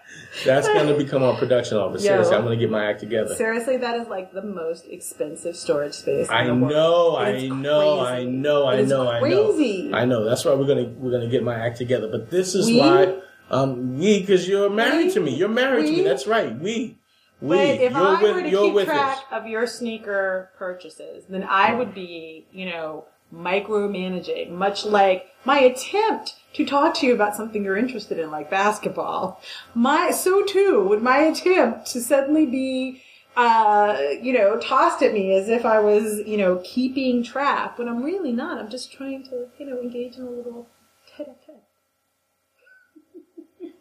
That's 0.44 0.68
going 0.68 0.86
to 0.86 0.94
become 0.94 1.22
our 1.22 1.34
production 1.34 1.78
office. 1.78 2.02
Yo. 2.04 2.10
Seriously, 2.10 2.36
I'm 2.36 2.42
going 2.44 2.58
to 2.58 2.62
get 2.62 2.70
my 2.70 2.84
act 2.84 3.00
together. 3.00 3.34
Seriously, 3.34 3.78
that 3.78 3.98
is 3.98 4.06
like 4.08 4.32
the 4.34 4.42
most 4.42 4.84
expensive 4.86 5.56
storage 5.56 5.94
space. 5.94 6.28
I 6.28 6.42
in 6.42 6.48
the 6.48 6.54
world. 6.66 6.72
know, 6.72 7.16
I 7.16 7.48
know, 7.48 8.00
I 8.04 8.24
know, 8.24 8.66
I 8.66 8.82
know, 8.82 9.08
I 9.10 9.20
know. 9.20 9.52
crazy. 9.54 9.90
I 9.94 10.04
know. 10.04 10.24
That's 10.24 10.44
why 10.44 10.52
we're 10.52 10.66
gonna 10.66 10.84
we're 10.98 11.10
gonna 11.12 11.28
get 11.30 11.42
my 11.42 11.54
act 11.54 11.78
together. 11.78 12.08
But 12.08 12.30
this 12.30 12.54
is 12.54 12.66
We? 12.66 12.78
why, 12.78 13.18
um, 13.50 13.98
we 13.98 14.20
because 14.20 14.48
you're 14.48 14.70
married 14.70 15.06
We? 15.06 15.12
to 15.12 15.20
me. 15.20 15.34
You're 15.34 15.48
married 15.48 15.86
to 15.86 15.92
me. 15.92 16.02
That's 16.02 16.26
right. 16.26 16.58
We, 16.58 16.98
we. 17.40 17.56
But 17.56 17.58
if 17.58 17.92
you're 17.92 18.00
I 18.00 18.22
with 18.22 18.34
were 18.34 18.42
to 18.42 18.50
keep 18.50 18.86
track 18.86 19.18
us. 19.18 19.24
of 19.32 19.46
your 19.46 19.66
sneaker 19.66 20.50
purchases, 20.56 21.24
then 21.28 21.44
I 21.44 21.74
would 21.74 21.94
be, 21.94 22.46
you 22.52 22.66
know, 22.66 23.04
micromanaging, 23.34 24.50
much 24.50 24.84
like 24.84 25.26
my 25.44 25.58
attempt 25.58 26.34
to 26.54 26.64
talk 26.64 26.94
to 26.94 27.06
you 27.06 27.14
about 27.14 27.36
something 27.36 27.64
you're 27.64 27.76
interested 27.76 28.18
in, 28.18 28.30
like 28.30 28.50
basketball. 28.50 29.40
My 29.74 30.10
so 30.10 30.44
too 30.44 30.86
would 30.88 31.02
my 31.02 31.18
attempt 31.18 31.86
to 31.88 32.00
suddenly 32.00 32.46
be, 32.46 33.02
uh, 33.36 33.98
you 34.22 34.32
know, 34.32 34.58
tossed 34.58 35.02
at 35.02 35.12
me 35.12 35.34
as 35.34 35.48
if 35.48 35.66
I 35.66 35.80
was, 35.80 36.20
you 36.26 36.36
know, 36.36 36.62
keeping 36.64 37.22
track 37.22 37.78
when 37.78 37.88
I'm 37.88 38.02
really 38.02 38.32
not. 38.32 38.58
I'm 38.58 38.70
just 38.70 38.92
trying 38.92 39.24
to, 39.24 39.48
you 39.58 39.66
know, 39.66 39.80
engage 39.80 40.16
in 40.16 40.24
a 40.24 40.30
little 40.30 40.68
tete-a-tete. 41.16 41.62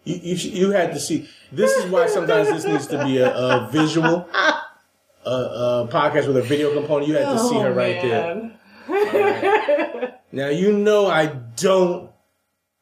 You, 0.05 0.15
you 0.21 0.35
you 0.35 0.71
had 0.71 0.93
to 0.93 0.99
see. 0.99 1.27
This 1.51 1.71
is 1.75 1.91
why 1.91 2.07
sometimes 2.07 2.47
this 2.49 2.63
needs 2.65 2.87
to 2.87 3.03
be 3.03 3.17
a, 3.17 3.33
a 3.35 3.69
visual, 3.71 4.27
a, 4.33 5.29
a 5.29 5.87
podcast 5.91 6.27
with 6.27 6.37
a 6.37 6.41
video 6.43 6.73
component. 6.73 7.07
You 7.09 7.15
had 7.15 7.31
to 7.31 7.39
see 7.39 7.59
her 7.59 7.69
oh, 7.69 7.73
right 7.73 8.01
there. 8.01 8.51
there. 8.87 10.19
Now 10.31 10.49
you 10.49 10.73
know 10.73 11.07
I 11.07 11.27
don't 11.55 12.11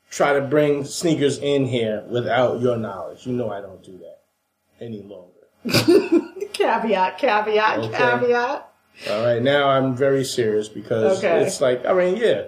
try 0.09 0.33
to 0.33 0.41
bring 0.41 0.85
sneakers 0.85 1.37
in 1.39 1.65
here 1.65 2.03
without 2.09 2.61
your 2.61 2.77
knowledge. 2.77 3.25
You 3.25 3.33
know 3.33 3.49
I 3.51 3.61
don't 3.61 3.83
do 3.83 3.97
that 3.99 4.19
any 4.83 5.01
longer. 5.01 5.29
caveat, 6.53 7.17
caveat, 7.17 7.79
Okay. 7.79 7.97
caveat. 7.97 8.69
All 9.09 9.23
right, 9.25 9.41
now 9.41 9.69
I'm 9.69 9.95
very 9.95 10.23
serious 10.23 10.67
because 10.67 11.17
Okay. 11.19 11.41
it's 11.43 11.61
like 11.61 11.85
I 11.85 11.93
mean, 11.93 12.15
yeah, 12.17 12.47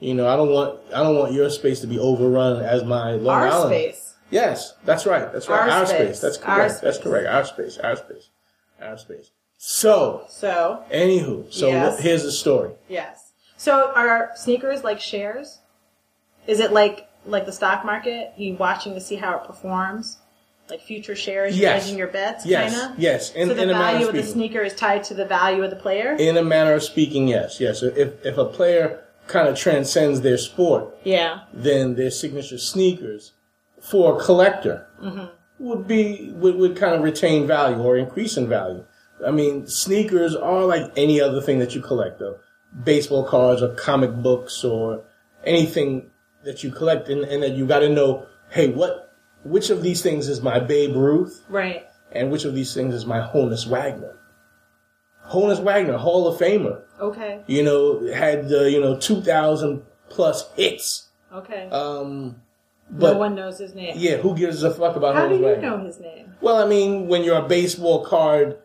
you 0.00 0.14
know 0.14 0.28
I 0.28 0.36
don't 0.36 0.50
want 0.50 0.78
I 0.94 1.02
don't 1.02 1.16
want 1.16 1.32
your 1.32 1.50
space 1.50 1.80
to 1.80 1.86
be 1.86 1.98
overrun 1.98 2.62
as 2.62 2.84
my 2.84 3.12
Long 3.12 3.40
Our 3.42 3.46
Island. 3.48 3.70
space. 3.70 4.01
Yes, 4.32 4.74
that's 4.84 5.04
right. 5.06 5.30
That's 5.32 5.48
right. 5.48 5.68
Our 5.70 5.86
space. 5.86 6.18
That's 6.20 6.38
correct. 6.38 6.80
That's 6.82 6.98
correct. 6.98 7.26
Our 7.28 7.44
space. 7.44 7.78
Our 7.78 7.96
space. 7.96 8.30
Our 8.80 8.98
space. 8.98 9.30
So, 9.58 10.24
So, 10.28 10.82
anywho, 10.92 11.52
so 11.52 11.68
Yes. 11.68 12.00
here's 12.00 12.24
the 12.24 12.32
story. 12.32 12.72
yes. 12.88 13.32
So, 13.56 13.92
are 13.94 14.30
sneakers 14.34 14.82
like 14.82 15.00
shares? 15.00 15.58
Is 16.48 16.58
it 16.58 16.72
like 16.72 17.06
like 17.24 17.46
the 17.46 17.52
stock 17.52 17.84
market? 17.84 18.32
You 18.36 18.54
watching 18.56 18.94
to 18.94 19.00
see 19.00 19.14
how 19.16 19.36
it 19.36 19.44
performs? 19.44 20.16
Like 20.68 20.80
future 20.80 21.14
shares, 21.14 21.56
you're 21.56 21.70
Yes. 21.70 21.82
hedging 21.84 21.98
your 21.98 22.08
bets, 22.08 22.44
Yes, 22.46 22.74
kind 22.76 22.92
of? 22.92 22.98
yes. 22.98 23.32
In, 23.34 23.48
so 23.48 23.54
the 23.54 23.62
in 23.62 23.70
a 23.70 23.74
value 23.74 24.08
of 24.08 24.14
of 24.14 24.14
the 24.16 24.22
sneaker 24.28 24.60
is 24.62 24.74
tied 24.74 25.04
to 25.04 25.14
the 25.14 25.24
value 25.26 25.62
of 25.62 25.70
the 25.70 25.76
player? 25.76 26.16
In 26.18 26.36
a 26.36 26.42
manner 26.42 26.72
of 26.74 26.82
speaking, 26.82 27.28
yes, 27.28 27.60
yes. 27.60 27.82
If 27.82 28.24
if 28.26 28.38
a 28.38 28.46
player 28.46 29.04
kind 29.28 29.46
of 29.46 29.56
transcends 29.56 30.22
their 30.22 30.38
sport, 30.38 30.96
yeah. 31.04 31.40
then 31.52 31.94
their 31.94 32.10
signature 32.10 32.58
sneakers 32.58 33.32
for 33.82 34.16
a 34.18 34.24
collector 34.24 34.86
Mm-hmm. 35.02 35.26
would 35.58 35.86
be 35.88 36.30
would, 36.36 36.54
would 36.54 36.76
kind 36.76 36.94
of 36.94 37.02
retain 37.02 37.46
value 37.46 37.78
or 37.82 37.96
increase 37.96 38.36
in 38.36 38.48
value. 38.48 38.84
I 39.26 39.30
mean, 39.32 39.66
sneakers 39.66 40.34
are 40.34 40.64
like 40.64 40.92
any 40.96 41.20
other 41.20 41.40
thing 41.40 41.58
that 41.58 41.74
you 41.74 41.80
collect, 41.82 42.18
though. 42.20 42.38
Baseball 42.84 43.24
cards 43.24 43.60
or 43.62 43.74
comic 43.74 44.12
books 44.14 44.64
or 44.64 45.04
anything 45.44 46.10
that 46.44 46.62
you 46.64 46.70
collect, 46.72 47.08
and, 47.08 47.22
and 47.24 47.42
that 47.42 47.52
you 47.52 47.66
got 47.66 47.80
to 47.80 47.88
know, 47.88 48.26
hey, 48.50 48.68
what 48.70 49.14
which 49.44 49.70
of 49.70 49.82
these 49.82 50.02
things 50.02 50.28
is 50.28 50.40
my 50.40 50.58
Babe 50.60 50.94
Ruth 50.96 51.44
Right. 51.48 51.84
and 52.12 52.30
which 52.30 52.44
of 52.44 52.54
these 52.54 52.72
things 52.74 52.94
is 52.94 53.04
my 53.04 53.18
Honus 53.18 53.66
Wagner. 53.66 54.16
Honus 55.28 55.60
Wagner, 55.62 55.96
Hall 55.98 56.26
of 56.28 56.38
Famer, 56.40 56.82
Okay. 57.00 57.42
you 57.48 57.62
know, 57.64 58.06
had 58.12 58.52
uh, 58.52 58.62
you 58.62 58.80
know 58.80 58.96
two 58.98 59.20
thousand 59.20 59.82
plus 60.08 60.50
hits. 60.54 61.08
Okay. 61.32 61.68
Um, 61.70 62.36
but 62.92 63.14
no 63.14 63.18
one 63.18 63.34
knows 63.34 63.58
his 63.58 63.74
name. 63.74 63.94
yeah, 63.96 64.16
who 64.18 64.36
gives 64.36 64.62
a 64.62 64.72
fuck 64.72 64.96
about 64.96 65.14
How 65.14 65.26
do 65.28 65.34
you 65.36 65.42
Wagner? 65.42 65.62
know 65.62 65.84
his 65.84 65.98
name? 65.98 66.32
Well, 66.40 66.56
I 66.56 66.66
mean, 66.68 67.08
when 67.08 67.24
you're 67.24 67.38
a 67.38 67.48
baseball 67.48 68.04
card 68.04 68.58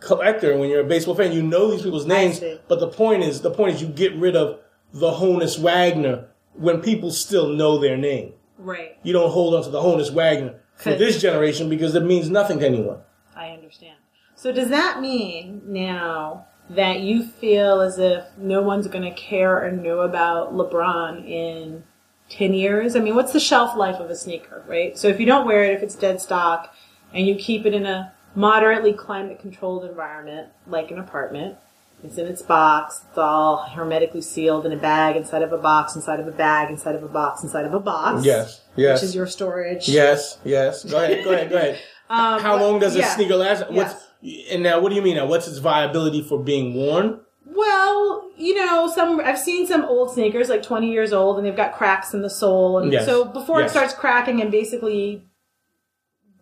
collector, 0.00 0.56
when 0.56 0.68
you're 0.70 0.80
a 0.80 0.84
baseball 0.88 1.14
fan, 1.14 1.32
you 1.32 1.42
know 1.42 1.70
these 1.70 1.82
people's 1.82 2.06
names. 2.06 2.40
But 2.68 2.80
the 2.80 2.88
point 2.88 3.22
is, 3.22 3.40
the 3.40 3.50
point 3.50 3.74
is, 3.76 3.82
you 3.82 3.88
get 3.88 4.14
rid 4.16 4.36
of 4.36 4.60
the 4.92 5.10
Honus 5.12 5.58
Wagner 5.58 6.28
when 6.54 6.80
people 6.80 7.10
still 7.10 7.48
know 7.48 7.78
their 7.78 7.96
name. 7.96 8.34
Right. 8.58 8.98
You 9.02 9.12
don't 9.12 9.30
hold 9.30 9.54
on 9.54 9.62
to 9.64 9.70
the 9.70 9.80
Honus 9.80 10.12
Wagner 10.12 10.60
for 10.76 10.94
this 10.94 11.20
generation 11.20 11.68
because 11.68 11.94
it 11.94 12.04
means 12.04 12.28
nothing 12.30 12.58
to 12.60 12.66
anyone. 12.66 12.98
I 13.34 13.50
understand. 13.50 13.96
So 14.36 14.52
does 14.52 14.68
that 14.68 15.00
mean 15.00 15.62
now 15.66 16.46
that 16.70 17.00
you 17.00 17.24
feel 17.24 17.80
as 17.80 17.98
if 17.98 18.24
no 18.38 18.62
one's 18.62 18.86
going 18.86 19.04
to 19.04 19.10
care 19.20 19.64
or 19.64 19.70
know 19.70 20.00
about 20.00 20.54
LeBron 20.54 21.28
in 21.28 21.84
10 22.30 22.54
years? 22.54 22.96
I 22.96 23.00
mean, 23.00 23.14
what's 23.14 23.32
the 23.32 23.40
shelf 23.40 23.76
life 23.76 23.96
of 23.96 24.10
a 24.10 24.16
sneaker, 24.16 24.64
right? 24.66 24.96
So 24.98 25.08
if 25.08 25.20
you 25.20 25.26
don't 25.26 25.46
wear 25.46 25.64
it, 25.64 25.72
if 25.74 25.82
it's 25.82 25.94
dead 25.94 26.20
stock, 26.20 26.74
and 27.12 27.26
you 27.26 27.36
keep 27.36 27.64
it 27.66 27.74
in 27.74 27.86
a 27.86 28.12
moderately 28.34 28.92
climate 28.92 29.38
controlled 29.38 29.84
environment, 29.84 30.48
like 30.66 30.90
an 30.90 30.98
apartment, 30.98 31.56
it's 32.02 32.18
in 32.18 32.26
its 32.26 32.42
box, 32.42 33.02
it's 33.08 33.16
all 33.18 33.58
hermetically 33.68 34.20
sealed 34.20 34.66
in 34.66 34.72
a 34.72 34.76
bag 34.76 35.16
inside 35.16 35.42
of 35.42 35.52
a 35.52 35.58
box, 35.58 35.94
inside 35.96 36.20
of 36.20 36.26
a 36.26 36.32
bag, 36.32 36.70
inside 36.70 36.94
of 36.96 37.02
a 37.02 37.08
box, 37.08 37.42
inside 37.42 37.64
of 37.64 37.72
a 37.72 37.80
box. 37.80 38.24
Yes, 38.24 38.60
yes, 38.76 39.00
Which 39.00 39.08
is 39.08 39.14
your 39.14 39.26
storage. 39.26 39.88
yes, 39.88 40.38
yes. 40.44 40.84
Go 40.84 41.02
ahead, 41.02 41.24
go 41.24 41.32
ahead, 41.32 41.50
go 41.50 41.56
ahead. 41.56 41.78
Um, 42.10 42.38
How 42.42 42.58
but- 42.58 42.62
long 42.66 42.80
does 42.80 42.94
a 42.96 42.98
yeah. 42.98 43.14
sneaker 43.14 43.34
last? 43.34 43.64
Yes. 43.70 44.06
And 44.50 44.62
now? 44.62 44.78
What 44.80 44.90
do 44.90 44.94
you 44.94 45.00
mean 45.00 45.16
now? 45.16 45.24
What's 45.24 45.48
its 45.48 45.56
viability 45.56 46.20
for 46.22 46.38
being 46.38 46.74
worn? 46.74 47.20
Well, 47.54 48.30
you 48.36 48.54
know, 48.54 48.88
some 48.92 49.20
I've 49.20 49.38
seen 49.38 49.66
some 49.66 49.84
old 49.84 50.12
sneakers 50.12 50.48
like 50.48 50.62
20 50.62 50.90
years 50.90 51.12
old 51.12 51.36
and 51.38 51.46
they've 51.46 51.56
got 51.56 51.72
cracks 51.74 52.12
in 52.14 52.22
the 52.22 52.30
sole 52.30 52.78
and 52.78 52.92
Yes. 52.92 53.06
so 53.06 53.24
before 53.24 53.60
Yes. 53.60 53.70
it 53.70 53.72
starts 53.74 53.94
cracking 53.94 54.40
and 54.40 54.50
basically 54.50 55.22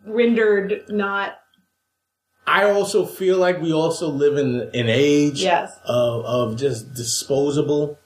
rendered 0.07 0.85
not 0.88 1.38
I 2.46 2.64
also 2.70 3.07
feel 3.07 3.38
like 3.38 3.61
we 3.61 3.72
also 3.72 4.09
live 4.09 4.37
in 4.37 4.62
an 4.75 4.88
age 4.88 5.42
Yes. 5.42 5.79
of, 5.85 6.25
of 6.25 6.57
just 6.57 6.92
disposable. 6.94 7.98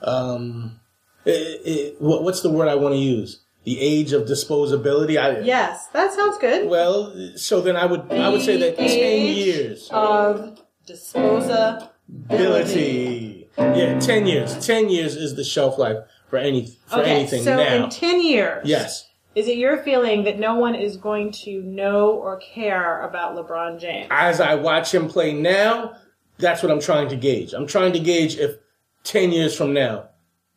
Um, 0.00 0.78
it, 1.24 1.30
it, 1.64 2.00
what, 2.00 2.22
what's 2.22 2.42
the 2.42 2.50
word 2.50 2.68
I 2.68 2.76
want 2.76 2.94
to 2.94 2.98
use? 3.00 3.40
The 3.64 3.80
age 3.80 4.12
of 4.12 4.22
disposability. 4.22 5.20
I, 5.20 5.40
Yes, 5.40 5.88
that 5.92 6.12
sounds 6.12 6.38
good. 6.38 6.68
Well, 6.68 7.12
so 7.36 7.60
then 7.60 7.76
I 7.76 7.86
would 7.86 8.12
I 8.12 8.28
would 8.28 8.42
say 8.42 8.56
that 8.58 8.76
The 8.76 8.86
ten 8.86 9.26
years. 9.34 9.88
of 9.92 10.60
disposability. 10.86 11.88
Ability. 12.30 13.48
Yeah, 13.58 13.98
ten 14.00 14.26
years. 14.26 14.64
Ten 14.64 14.88
years 14.88 15.16
is 15.16 15.34
the 15.34 15.44
shelf 15.44 15.78
life 15.78 15.98
for 16.28 16.38
any 16.38 16.66
for 16.86 17.00
Okay, 17.00 17.10
anything 17.20 17.42
so 17.42 17.56
now. 17.56 17.84
in 17.84 17.90
10 17.90 18.22
years. 18.22 18.62
yes. 18.66 19.08
Is 19.34 19.48
it 19.48 19.56
your 19.56 19.78
feeling 19.78 20.24
that 20.24 20.38
no 20.38 20.56
one 20.56 20.74
is 20.74 20.98
going 20.98 21.32
to 21.44 21.62
know 21.62 22.10
or 22.10 22.36
care 22.38 23.00
about 23.02 23.34
LeBron 23.34 23.80
James? 23.80 24.08
As 24.10 24.40
I 24.42 24.56
watch 24.56 24.92
him 24.94 25.08
play 25.08 25.32
now, 25.32 25.94
that's 26.36 26.62
what 26.62 26.70
I'm 26.70 26.80
trying 26.80 27.08
to 27.08 27.16
gauge. 27.16 27.54
I'm 27.54 27.66
trying 27.66 27.94
to 27.94 27.98
gauge 27.98 28.36
if 28.36 28.56
ten 29.04 29.32
years 29.32 29.56
from 29.56 29.72
now 29.72 30.08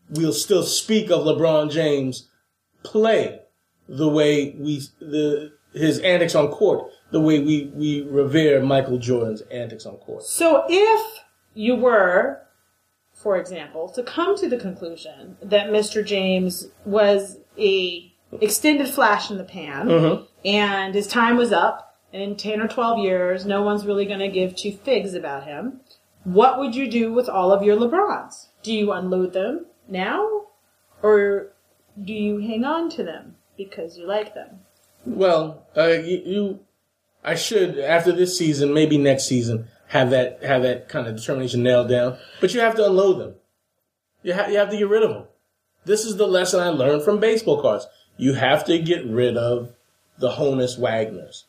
we'll 0.10 0.34
still 0.34 0.64
speak 0.64 1.10
of 1.10 1.22
LeBron 1.26 1.72
James 1.72 2.28
play 2.84 3.40
the 3.90 4.08
way 4.10 4.56
we 4.60 4.82
the 5.00 5.52
his 5.74 6.00
antics 6.00 6.36
on 6.36 6.50
court, 6.50 6.90
the 7.12 7.20
way 7.22 7.40
we 7.40 7.72
we 7.74 8.02
revere 8.04 8.62
Michael 8.62 8.98
Jordan's 8.98 9.42
antics 9.52 9.86
on 9.86 9.96
court. 9.98 10.24
So 10.24 10.64
if 10.70 11.20
you 11.56 11.76
were, 11.76 12.42
for 13.14 13.38
example, 13.38 13.90
to 13.90 14.04
come 14.04 14.38
to 14.38 14.48
the 14.48 14.58
conclusion 14.58 15.38
that 15.42 15.70
Mr. 15.70 16.06
James 16.06 16.68
was 16.86 17.40
a 17.58 18.12
extended 18.42 18.88
flash 18.90 19.32
in 19.32 19.38
the 19.38 19.44
pan 19.44 19.88
Mhm. 19.88 20.28
and 20.44 20.94
his 20.94 21.08
time 21.08 21.38
was 21.38 21.52
up 21.54 21.96
and 22.12 22.22
in 22.22 22.36
10 22.36 22.60
or 22.62 22.68
12 22.68 23.00
years 23.00 23.46
no 23.46 23.62
one's 23.64 23.86
really 23.86 24.06
going 24.06 24.20
to 24.20 24.28
give 24.28 24.56
two 24.56 24.72
figs 24.74 25.14
about 25.14 25.46
him, 25.46 25.80
what 26.26 26.60
would 26.60 26.76
you 26.76 26.90
do 26.90 27.14
with 27.14 27.30
all 27.30 27.52
of 27.54 27.64
your 27.64 27.78
LeBrons? 27.78 28.48
Do 28.62 28.74
you 28.74 28.92
unload 28.92 29.32
them 29.34 29.68
now 29.88 30.48
or 31.02 31.54
do 32.04 32.14
you 32.14 32.40
hang 32.40 32.66
on 32.66 32.90
to 32.90 33.04
them 33.04 33.36
because 33.56 33.98
you 33.98 34.06
like 34.06 34.34
them? 34.34 34.60
Well, 35.06 35.66
uh, 35.78 35.84
you, 36.04 36.22
you, 36.26 36.60
I 37.24 37.36
should 37.36 37.80
after 37.80 38.12
this 38.12 38.38
season, 38.38 38.74
maybe 38.74 38.98
next 38.98 39.26
season, 39.28 39.68
have 39.88 40.10
that 40.12 40.44
have 40.44 40.64
that 40.64 40.90
kind 40.90 41.08
of 41.08 41.16
determination 41.16 41.64
nailed 41.64 41.90
down. 41.90 42.18
But 42.42 42.54
you 42.54 42.60
have 42.60 42.76
to 42.76 42.86
unload 42.86 43.20
them. 43.20 43.36
You 44.24 44.34
have 44.34 44.52
you 44.52 44.58
have 44.58 44.70
to 44.72 44.78
get 44.78 44.90
rid 44.90 45.04
of 45.04 45.10
them. 45.12 45.24
This 45.86 46.06
is 46.06 46.18
the 46.18 46.28
lesson 46.28 46.60
I 46.60 46.70
learned 46.70 47.04
from 47.04 47.20
baseball 47.20 47.62
cards. 47.62 47.88
You 48.18 48.34
have 48.34 48.66
to 48.66 48.80
get 48.80 49.06
rid 49.06 49.38
of 49.38 49.74
the 50.18 50.32
Honus 50.32 50.80
Wagners. 50.80 51.44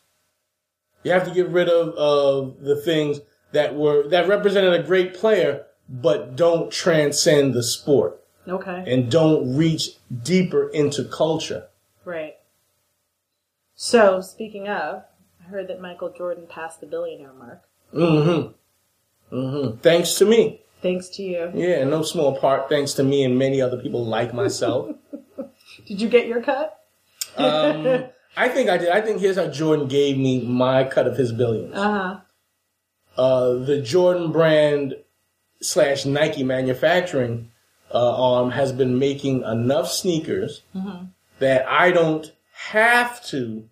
You 1.03 1.11
have 1.11 1.25
to 1.27 1.33
get 1.33 1.47
rid 1.49 1.69
of 1.69 1.89
of 1.95 2.59
the 2.61 2.75
things 2.75 3.21
that 3.53 3.75
were 3.75 4.07
that 4.09 4.27
represented 4.27 4.73
a 4.73 4.83
great 4.83 5.13
player, 5.13 5.65
but 5.89 6.35
don't 6.35 6.71
transcend 6.71 7.53
the 7.53 7.63
sport 7.63 8.21
Okay. 8.47 8.83
and 8.85 9.09
don't 9.09 9.55
reach 9.55 9.91
deeper 10.23 10.69
into 10.69 11.03
culture. 11.05 11.67
Right. 12.05 12.35
So, 13.75 14.21
speaking 14.21 14.67
of, 14.67 15.03
I 15.39 15.49
heard 15.49 15.67
that 15.67 15.79
Michael 15.81 16.09
Jordan 16.11 16.45
passed 16.47 16.81
the 16.81 16.87
billionaire 16.87 17.33
mark. 17.33 17.61
Mm-hmm. 17.93 19.35
Mm-hmm. 19.35 19.77
Thanks 19.79 20.15
to 20.15 20.25
me. 20.25 20.61
Thanks 20.81 21.09
to 21.09 21.23
you. 21.23 21.51
Yeah, 21.53 21.83
no 21.83 22.03
small 22.03 22.37
part 22.37 22.69
thanks 22.69 22.93
to 22.93 23.03
me 23.03 23.23
and 23.23 23.37
many 23.37 23.61
other 23.61 23.77
people 23.77 24.05
like 24.05 24.33
myself. 24.33 24.95
Did 25.87 26.01
you 26.01 26.09
get 26.09 26.27
your 26.27 26.41
cut? 26.41 26.79
um, 27.37 28.05
I 28.37 28.49
think 28.49 28.69
I 28.69 28.77
did. 28.77 28.89
I 28.89 29.01
think 29.01 29.19
here's 29.19 29.37
how 29.37 29.47
Jordan 29.47 29.87
gave 29.87 30.17
me 30.17 30.41
my 30.41 30.83
cut 30.83 31.07
of 31.07 31.17
his 31.17 31.31
billions. 31.31 31.73
Uh 31.75 31.91
huh. 31.91 33.21
Uh, 33.21 33.53
the 33.65 33.81
Jordan 33.81 34.31
brand 34.31 34.95
slash 35.61 36.05
Nike 36.05 36.43
manufacturing 36.43 37.49
uh, 37.91 38.33
arm 38.35 38.51
has 38.51 38.71
been 38.71 38.99
making 38.99 39.41
enough 39.43 39.89
sneakers 39.89 40.61
that 41.39 41.67
I 41.67 41.91
don't 41.91 42.31
have 42.53 43.23
to 43.27 43.67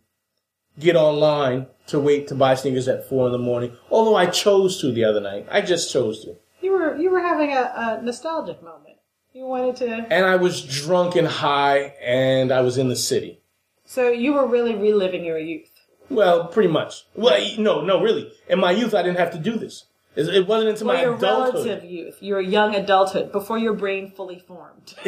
get 0.80 0.96
online 0.96 1.68
to 1.88 2.00
wait 2.00 2.28
to 2.28 2.36
buy 2.36 2.56
sneakers 2.56 2.88
at 2.88 3.08
four 3.08 3.28
in 3.28 3.32
the 3.32 3.38
morning. 3.38 3.76
Although 3.92 4.16
I 4.16 4.26
chose 4.28 4.80
to 4.82 4.92
the 4.92 5.04
other 5.04 5.22
night. 5.22 5.48
I 5.52 5.62
just 5.62 5.92
chose 5.92 6.24
to. 6.26 6.36
You 6.62 6.74
were 6.74 6.96
you 6.96 7.12
were 7.12 7.20
having 7.20 7.52
a, 7.52 8.00
a 8.00 8.02
nostalgic 8.04 8.64
moment. 8.64 8.98
You 9.34 9.46
wanted 9.46 9.76
to. 9.78 10.08
And 10.10 10.26
I 10.26 10.38
was 10.38 10.62
drunk 10.62 11.16
and 11.16 11.28
high 11.28 11.94
and 12.02 12.52
I 12.52 12.62
was 12.62 12.78
in 12.78 12.88
the 12.88 12.96
city. 12.96 13.42
So 13.86 14.10
you 14.10 14.34
were 14.34 14.48
really 14.48 14.76
reliving 14.76 15.26
your 15.26 15.38
youth. 15.38 15.70
Well, 16.10 16.48
pretty 16.48 16.70
much. 16.70 17.06
Well, 17.16 17.40
no, 17.58 17.82
no, 17.82 18.02
really. 18.02 18.32
In 18.48 18.60
my 18.60 18.72
youth, 18.72 18.94
I 18.94 19.04
didn't 19.04 19.18
have 19.18 19.32
to 19.32 19.38
do 19.38 19.58
this. 19.58 19.86
It 20.18 20.48
wasn't 20.48 20.70
until 20.70 20.88
Well, 20.88 20.96
my 20.98 21.02
your 21.04 21.16
adulthood. 21.16 21.66
relative 21.66 21.90
youth, 21.90 22.18
your 22.22 22.40
young 22.40 22.74
adulthood, 22.76 23.32
before 23.32 23.58
your 23.58 23.74
brain 23.74 24.12
fully 24.12 24.40
formed. 24.40 24.94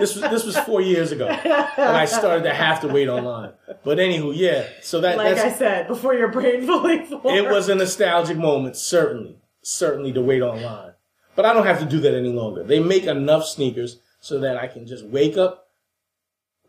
This 0.00 0.16
was 0.16 0.22
this 0.28 0.44
was 0.44 0.58
four 0.58 0.80
years 0.80 1.12
ago, 1.12 1.28
and 1.28 1.96
I 1.96 2.04
started 2.04 2.42
to 2.44 2.52
have 2.52 2.80
to 2.80 2.88
wait 2.88 3.08
online. 3.08 3.52
But 3.84 3.98
anywho, 3.98 4.32
yeah. 4.34 4.64
So 4.82 5.00
that 5.02 5.16
like 5.16 5.36
I 5.38 5.52
said, 5.52 5.86
before 5.86 6.14
your 6.14 6.26
brain 6.28 6.66
fully 6.66 7.04
formed. 7.04 7.26
it 7.38 7.48
was 7.48 7.68
a 7.68 7.76
nostalgic 7.76 8.36
moment, 8.36 8.74
certainly, 8.76 9.38
certainly 9.62 10.12
to 10.12 10.20
wait 10.20 10.42
online. 10.42 10.94
But 11.36 11.46
I 11.46 11.52
don't 11.52 11.66
have 11.66 11.78
to 11.78 11.84
do 11.84 12.00
that 12.00 12.12
any 12.12 12.32
longer. 12.32 12.64
They 12.64 12.80
make 12.80 13.04
enough 13.04 13.44
sneakers 13.46 14.00
so 14.18 14.40
that 14.40 14.56
I 14.56 14.66
can 14.66 14.84
just 14.84 15.04
wake 15.06 15.36
up 15.36 15.68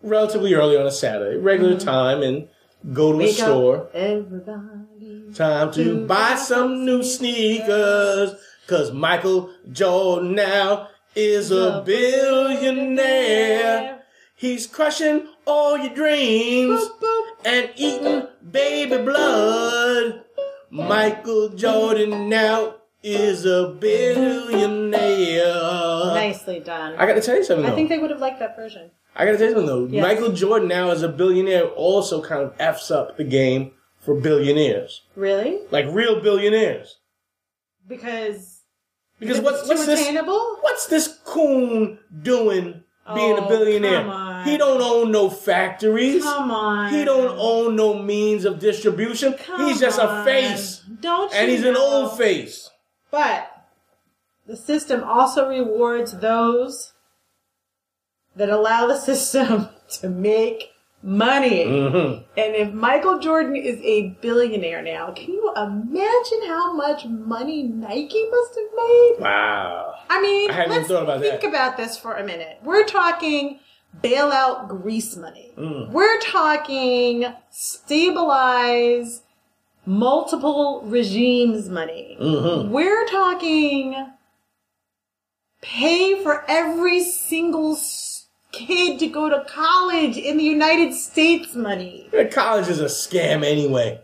relatively 0.04 0.54
early 0.54 0.78
on 0.78 0.86
a 0.86 0.92
Saturday, 0.92 1.38
regular 1.38 1.80
time, 1.80 2.22
and 2.22 2.48
go 2.94 3.12
to 3.12 3.18
Mm-hmm. 3.18 3.20
Wake 3.26 3.30
a 3.32 3.34
store. 3.34 3.90
everybody. 3.92 4.95
Time 5.36 5.72
to 5.74 6.08
buy 6.08 6.36
some 6.36 6.86
new 6.86 7.04
sneakers. 7.04 8.34
Cause 8.68 8.94
Michael 8.94 9.50
Jordan 9.70 10.34
now 10.34 10.88
is 11.14 11.52
a 11.52 11.84
billionaire. 11.86 14.00
He's 14.38 14.66
crushing 14.66 15.28
all 15.46 15.78
your 15.78 15.94
dreams 15.94 16.90
and 17.44 17.70
eating 17.76 18.28
baby 18.50 19.04
blood. 19.04 20.24
Michael 20.70 21.50
Jordan 21.50 22.30
now 22.30 22.76
is 23.04 23.46
a 23.46 23.76
billionaire. 23.78 24.94
Nicely 26.16 26.62
done. 26.62 26.96
I 26.96 27.06
gotta 27.06 27.20
tell 27.20 27.36
you 27.36 27.44
something 27.44 27.66
though. 27.66 27.74
I 27.74 27.76
think 27.76 27.90
they 27.90 28.00
would 28.00 28.10
have 28.10 28.22
liked 28.22 28.40
that 28.40 28.56
version. 28.56 28.90
I 29.18 29.26
gotta 29.26 29.38
tell 29.38 29.48
you 29.50 29.54
something 29.54 29.68
though. 29.68 29.88
Yes. 29.88 30.02
Michael 30.02 30.32
Jordan 30.32 30.70
now 30.70 30.92
is 30.92 31.04
a 31.04 31.10
billionaire 31.10 31.66
also 31.66 32.22
kind 32.24 32.42
of 32.42 32.54
F's 32.58 32.90
up 32.90 33.18
the 33.18 33.26
game 33.26 33.74
for 34.06 34.16
billionaires. 34.16 35.02
Really? 35.16 35.60
Like 35.72 35.86
real 35.90 36.22
billionaires. 36.22 36.98
Because 37.88 38.62
Because 39.20 39.40
what's 39.40 39.68
what's 39.68 39.86
this 39.86 40.02
attainable? 40.02 40.58
what's 40.62 40.88
this 40.88 41.20
coon 41.26 42.00
doing 42.22 42.84
being 43.14 43.38
Oh, 43.38 43.46
a 43.46 43.50
billionaire? 43.50 44.06
on. 44.08 44.46
He 44.48 44.58
don't 44.58 44.82
own 44.82 45.12
no 45.12 45.30
factories. 45.30 46.24
Come 46.24 46.52
on. 46.52 46.92
He 46.92 47.04
don't 47.06 47.36
own 47.40 47.76
no 47.76 48.02
means 48.02 48.46
of 48.46 48.60
distribution. 48.60 49.34
Come 49.34 49.66
he's 49.68 49.80
just 49.80 50.00
a 50.00 50.24
face. 50.24 50.82
Don't 51.02 51.32
you 51.32 51.38
And 51.38 51.50
he's 51.52 51.64
an 51.64 51.76
old 51.78 52.18
face. 52.18 52.70
But 53.12 53.52
the 54.48 54.56
system 54.58 55.04
also 55.04 55.50
rewards 55.50 56.20
those 56.20 56.94
that 58.36 58.50
allow 58.50 58.88
the 58.88 58.98
system 59.10 59.70
to 60.02 60.10
make 60.10 60.72
money. 61.06 61.66
Mm-hmm. 61.66 62.24
And 62.38 62.56
if 62.56 62.74
Michael 62.74 63.20
Jordan 63.20 63.56
is 63.56 63.80
a 63.82 64.10
billionaire 64.22 64.82
now, 64.82 65.12
can 65.12 65.30
you 65.30 65.54
imagine 65.56 66.48
how 66.48 66.74
much 66.74 67.06
money 67.06 67.64
Nike 67.64 68.28
must 68.30 68.56
have 68.56 68.70
made? 68.76 69.16
Wow. 69.20 69.94
I 70.10 70.22
mean, 70.22 70.52
I 70.52 70.66
let's 70.66 70.90
about 70.90 71.22
think 71.22 71.42
that. 71.42 71.48
about 71.48 71.78
this 71.78 71.98
for 71.98 72.16
a 72.16 72.26
minute. 72.26 72.58
We're 72.64 72.86
talking 72.86 73.60
bailout 74.02 74.68
grease 74.68 75.16
money. 75.16 75.54
Mm. 75.58 75.92
We're 75.92 76.20
talking 76.20 77.26
stabilize 77.52 79.22
multiple 79.86 80.82
regimes 80.86 81.70
money. 81.70 82.18
Mhm. 82.20 82.70
We're 82.70 83.08
talking 83.08 84.12
pay 85.62 86.22
for 86.24 86.44
every 86.48 87.02
single 87.02 87.76
kid 88.56 89.00
to 89.00 89.08
go 89.08 89.30
to 89.30 89.44
college 89.48 90.18
in 90.18 90.38
the 90.38 90.44
United 90.44 90.94
States 90.94 91.56
money. 91.56 92.10
College 92.32 92.68
is 92.70 92.80
a 92.80 92.86
scam 92.86 93.44
anyway. 93.44 94.00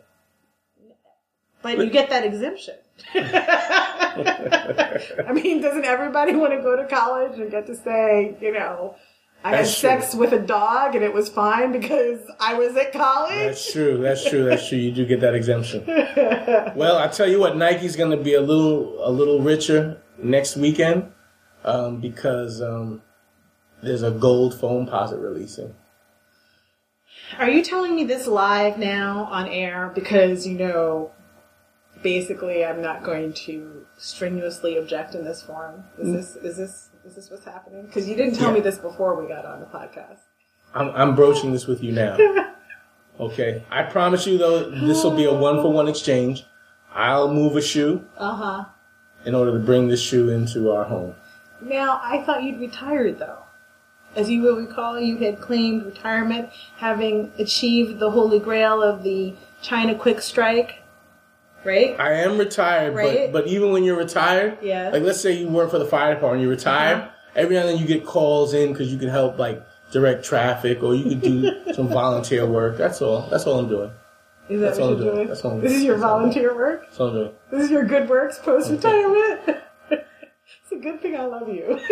But 1.61 1.77
you 1.77 1.89
get 1.89 2.09
that 2.09 2.25
exemption. 2.25 2.75
I 3.13 5.31
mean, 5.33 5.61
doesn't 5.61 5.85
everybody 5.85 6.35
want 6.35 6.53
to 6.53 6.61
go 6.61 6.75
to 6.75 6.85
college 6.87 7.39
and 7.39 7.51
get 7.51 7.67
to 7.67 7.75
say, 7.75 8.35
you 8.41 8.51
know, 8.51 8.95
I 9.43 9.51
That's 9.51 9.79
had 9.81 9.99
true. 9.99 10.01
sex 10.01 10.15
with 10.15 10.33
a 10.33 10.39
dog 10.39 10.95
and 10.95 11.03
it 11.03 11.13
was 11.13 11.29
fine 11.29 11.71
because 11.71 12.19
I 12.39 12.55
was 12.55 12.75
at 12.75 12.93
college? 12.93 13.35
That's 13.35 13.71
true. 13.71 13.97
That's 13.97 14.27
true. 14.27 14.45
That's 14.45 14.67
true. 14.67 14.77
You 14.77 14.91
do 14.91 15.05
get 15.05 15.21
that 15.21 15.35
exemption. 15.35 15.85
Well, 16.75 16.97
I 16.97 17.07
tell 17.07 17.29
you 17.29 17.39
what, 17.39 17.57
Nike's 17.57 17.95
going 17.95 18.11
to 18.11 18.17
be 18.23 18.33
a 18.33 18.41
little 18.41 19.07
a 19.07 19.11
little 19.11 19.41
richer 19.41 20.01
next 20.17 20.55
weekend 20.57 21.11
um, 21.65 21.99
because 21.99 22.61
um, 22.61 23.01
there's 23.81 24.03
a 24.03 24.11
gold 24.11 24.53
Foamposite 24.53 25.21
releasing. 25.21 25.73
Are 27.39 27.49
you 27.49 27.63
telling 27.63 27.95
me 27.95 28.03
this 28.03 28.27
live 28.27 28.77
now 28.77 29.25
on 29.31 29.47
air 29.47 29.91
because 29.95 30.45
you 30.45 30.57
know 30.57 31.11
basically 32.01 32.65
I'm 32.65 32.81
not 32.81 33.03
going 33.03 33.33
to 33.45 33.85
strenuously 33.97 34.77
object 34.77 35.15
in 35.15 35.23
this 35.23 35.41
forum? 35.41 35.83
Is 35.97 36.11
this 36.13 36.35
is 36.43 36.57
this 36.57 36.89
is 37.05 37.15
this 37.15 37.29
what's 37.31 37.45
happening? 37.45 37.85
Because 37.85 38.07
you 38.07 38.15
didn't 38.15 38.35
tell 38.35 38.49
Yeah. 38.49 38.55
me 38.55 38.59
this 38.61 38.77
before 38.77 39.21
we 39.21 39.27
got 39.27 39.45
on 39.45 39.59
the 39.59 39.65
podcast. 39.65 40.19
I'm, 40.73 40.89
I'm 40.89 41.15
broaching 41.15 41.51
this 41.51 41.67
with 41.67 41.83
you 41.83 41.91
now. 41.91 42.17
Okay. 43.19 43.61
I 43.69 43.83
promise 43.83 44.25
you 44.25 44.39
though, 44.39 44.71
this 44.71 45.03
will 45.03 45.15
be 45.15 45.25
a 45.25 45.33
one 45.33 45.57
for 45.61 45.71
one 45.71 45.87
exchange. 45.87 46.43
I'll 46.91 47.31
move 47.31 47.55
a 47.55 47.61
shoe 47.61 48.03
Uh 48.17 48.35
huh. 48.35 48.65
in 49.25 49.35
order 49.35 49.51
to 49.51 49.59
bring 49.59 49.89
this 49.89 50.01
shoe 50.01 50.29
into 50.29 50.71
our 50.71 50.85
home. 50.85 51.13
Now 51.61 51.99
I 52.01 52.23
thought 52.23 52.41
you'd 52.41 52.59
retired 52.59 53.19
though. 53.19 53.37
As 54.15 54.29
you 54.29 54.41
will 54.41 54.57
recall, 54.57 54.99
you 54.99 55.17
had 55.17 55.39
claimed 55.39 55.85
retirement, 55.85 56.49
having 56.77 57.31
achieved 57.39 57.99
the 57.99 58.11
holy 58.11 58.39
grail 58.39 58.81
of 58.83 59.03
the 59.03 59.33
China 59.61 59.95
Quick 59.95 60.21
Strike, 60.21 60.79
right? 61.63 61.95
I 61.99 62.13
am 62.13 62.37
retired, 62.37 62.93
Right. 62.95 63.31
but 63.31 63.43
but 63.43 63.47
even 63.47 63.71
when 63.71 63.83
you're 63.83 63.95
retired, 63.97 64.57
Yeah. 64.61 64.89
like 64.89 65.03
let's 65.03 65.21
say 65.21 65.31
you 65.33 65.47
work 65.47 65.71
for 65.71 65.79
the 65.79 65.85
fire 65.85 66.13
department, 66.13 66.41
you 66.43 66.49
retire. 66.49 66.95
Uh-huh. 66.95 67.07
Every 67.35 67.55
now 67.55 67.61
and 67.61 67.69
then 67.69 67.77
you 67.77 67.85
get 67.87 68.05
calls 68.05 68.53
in 68.53 68.73
because 68.73 68.91
you 68.91 68.99
can 68.99 69.07
help 69.07 69.39
like 69.39 69.63
direct 69.91 70.25
traffic 70.25 70.83
or 70.83 70.93
you 70.93 71.05
can 71.09 71.19
do 71.19 71.51
some 71.73 71.87
volunteer 71.87 72.45
work. 72.45 72.77
That's 72.77 73.01
all. 73.01 73.27
That's 73.31 73.45
all 73.47 73.59
I'm 73.59 73.69
doing. 73.69 73.91
Is 74.49 74.59
that 74.59 74.65
That's 74.67 74.79
what 74.79 74.83
all 74.85 74.89
you're 74.95 75.03
doing. 75.03 75.15
doing? 75.15 75.27
That's 75.29 75.45
all 75.45 75.51
I'm 75.51 75.57
doing. 75.61 75.69
this 75.69 75.77
is 75.79 75.83
your 75.85 75.95
That's 75.95 76.03
volunteer 76.09 76.53
work? 76.55 76.81
That's 76.81 76.99
all 76.99 77.07
I'm 77.07 77.13
doing. 77.13 77.31
This 77.51 77.63
is 77.65 77.71
your 77.71 77.85
good 77.85 78.09
works 78.09 78.39
post 78.39 78.69
retirement. 78.69 79.39
a 79.47 79.61
good 80.81 81.01
thing 81.01 81.15
I 81.15 81.25
love 81.25 81.47
you. 81.49 81.79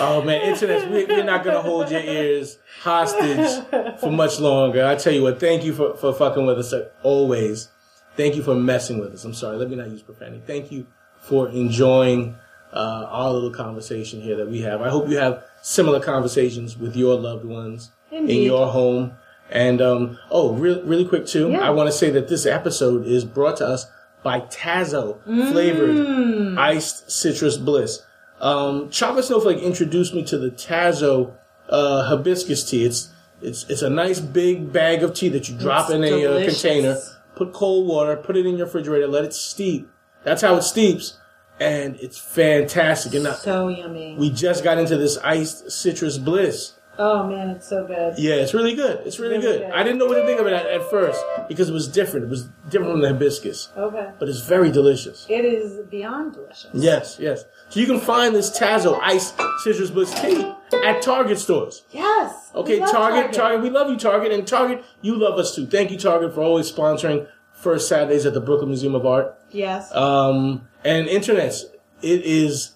Oh 0.00 0.22
man, 0.22 0.42
internet, 0.42 0.90
we, 0.90 1.04
we're 1.04 1.22
not 1.22 1.44
gonna 1.44 1.62
hold 1.62 1.88
your 1.88 2.00
ears 2.00 2.58
hostage 2.80 3.64
for 4.00 4.10
much 4.10 4.40
longer. 4.40 4.84
I 4.84 4.96
tell 4.96 5.12
you 5.12 5.22
what, 5.22 5.38
thank 5.38 5.62
you 5.62 5.72
for, 5.72 5.96
for 5.96 6.12
fucking 6.12 6.44
with 6.44 6.58
us 6.58 6.74
always. 7.04 7.68
Thank 8.16 8.34
you 8.34 8.42
for 8.42 8.56
messing 8.56 8.98
with 8.98 9.14
us. 9.14 9.24
I'm 9.24 9.34
sorry, 9.34 9.56
let 9.56 9.70
me 9.70 9.76
not 9.76 9.88
use 9.90 10.02
profanity. 10.02 10.42
Thank 10.44 10.72
you 10.72 10.86
for 11.20 11.48
enjoying 11.48 12.34
uh, 12.72 13.06
our 13.08 13.30
little 13.32 13.52
conversation 13.52 14.20
here 14.20 14.34
that 14.36 14.50
we 14.50 14.62
have. 14.62 14.82
I 14.82 14.88
hope 14.88 15.08
you 15.08 15.18
have 15.18 15.44
similar 15.62 16.00
conversations 16.00 16.76
with 16.76 16.96
your 16.96 17.14
loved 17.14 17.44
ones 17.44 17.92
in 18.10 18.28
your 18.28 18.66
home. 18.72 19.12
And 19.48 19.80
um, 19.80 20.18
oh, 20.28 20.54
re- 20.54 20.82
really 20.82 21.04
quick 21.04 21.26
too, 21.26 21.50
Yeah. 21.50 21.60
I 21.60 21.70
want 21.70 21.86
to 21.86 21.92
say 21.92 22.10
that 22.10 22.26
this 22.28 22.46
episode 22.46 23.06
is 23.06 23.24
brought 23.24 23.58
to 23.58 23.66
us 23.66 23.86
by 24.24 24.40
Tazo 24.40 25.18
Mm. 25.28 25.52
flavored 25.52 26.58
iced 26.58 27.10
citrus 27.12 27.56
bliss. 27.56 28.02
Um, 28.40 28.90
Chocolate 28.90 29.24
Snowflake 29.26 29.62
introduced 29.62 30.12
me 30.14 30.24
to 30.24 30.36
the 30.36 30.50
Tazo 30.50 31.34
uh, 31.68 32.02
hibiscus 32.08 32.68
tea. 32.68 32.84
It's 32.84 33.10
it's 33.40 33.64
it's 33.68 33.82
a 33.82 33.90
nice 33.90 34.20
big 34.20 34.72
bag 34.72 35.02
of 35.04 35.14
tea 35.14 35.28
that 35.28 35.48
you 35.48 35.56
drop 35.56 35.88
It's 35.90 35.94
in 35.94 36.04
a 36.04 36.24
uh, 36.26 36.44
container, 36.44 36.98
put 37.36 37.52
cold 37.52 37.86
water, 37.86 38.16
put 38.16 38.36
it 38.36 38.44
in 38.46 38.56
your 38.56 38.66
refrigerator, 38.66 39.06
let 39.06 39.24
it 39.24 39.32
steep. 39.34 39.88
That's 40.24 40.42
how 40.42 40.56
it 40.56 40.62
steeps, 40.62 41.18
and 41.60 41.96
it's 42.00 42.18
fantastic. 42.18 43.14
And 43.14 43.24
now, 43.24 43.34
so 43.34 43.68
yummy. 43.68 44.16
we 44.18 44.30
just 44.30 44.64
got 44.64 44.78
into 44.78 44.96
this 44.96 45.18
iced 45.18 45.70
citrus 45.70 46.18
bliss. 46.18 46.73
Oh 46.98 47.26
man, 47.26 47.50
it's 47.50 47.68
so 47.68 47.86
good. 47.86 48.14
Yeah, 48.18 48.34
it's 48.34 48.54
really 48.54 48.74
good. 48.74 49.00
It's 49.06 49.18
really, 49.18 49.38
Really 49.38 49.58
good. 49.58 49.60
good. 49.66 49.70
I 49.72 49.82
didn't 49.82 49.98
know 49.98 50.06
what 50.06 50.16
to 50.16 50.26
think 50.26 50.40
of 50.40 50.46
it 50.46 50.52
at, 50.52 50.66
at 50.66 50.88
first 50.90 51.22
because 51.48 51.68
it 51.68 51.72
was 51.72 51.88
different. 51.88 52.26
It 52.26 52.30
was 52.30 52.48
different 52.68 52.92
from 52.92 53.00
the 53.00 53.08
hibiscus, 53.08 53.68
Okay. 53.76 54.10
but 54.18 54.28
it's 54.28 54.40
very 54.40 54.70
delicious. 54.70 55.26
It 55.28 55.44
is 55.44 55.80
beyond 55.90 56.34
delicious. 56.34 56.70
Yes, 56.72 57.16
yes. 57.20 57.44
So 57.68 57.80
you 57.80 57.86
can 57.86 58.00
find 58.00 58.34
this 58.34 58.56
Tazo 58.58 58.98
iced 59.02 59.34
citrus 59.62 59.90
bliss 59.90 60.12
tea 60.20 60.52
at 60.84 61.02
Target 61.02 61.38
stores. 61.38 61.82
Yes. 61.92 62.50
Okay, 62.54 62.80
love 62.80 62.90
Target, 62.90 63.32
Target, 63.32 63.62
we 63.62 63.70
love 63.70 63.90
you, 63.90 63.96
Target, 63.96 64.32
and 64.32 64.46
Target, 64.46 64.84
you 65.02 65.14
love 65.16 65.38
us 65.38 65.54
too. 65.54 65.66
Thank 65.66 65.90
you, 65.90 65.98
Target, 65.98 66.34
for 66.34 66.42
always 66.42 66.70
sponsoring 66.70 67.26
First 67.52 67.88
Saturdays 67.88 68.26
at 68.26 68.34
the 68.34 68.40
Brooklyn 68.40 68.68
Museum 68.68 68.94
of 68.94 69.06
Art. 69.06 69.38
Yes. 69.50 69.92
Um, 69.94 70.68
and 70.84 71.06
internets, 71.08 71.62
it 72.02 72.22
is 72.24 72.72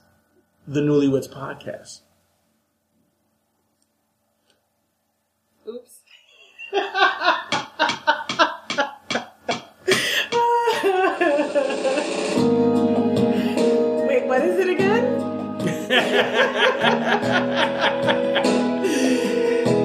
the 0.66 0.80
Newlyweds 0.80 1.28
Podcast. 1.28 2.00
Wait, 6.72 6.80
what 14.26 14.42
is 14.42 14.58
it 14.58 14.68
again? 14.68 15.04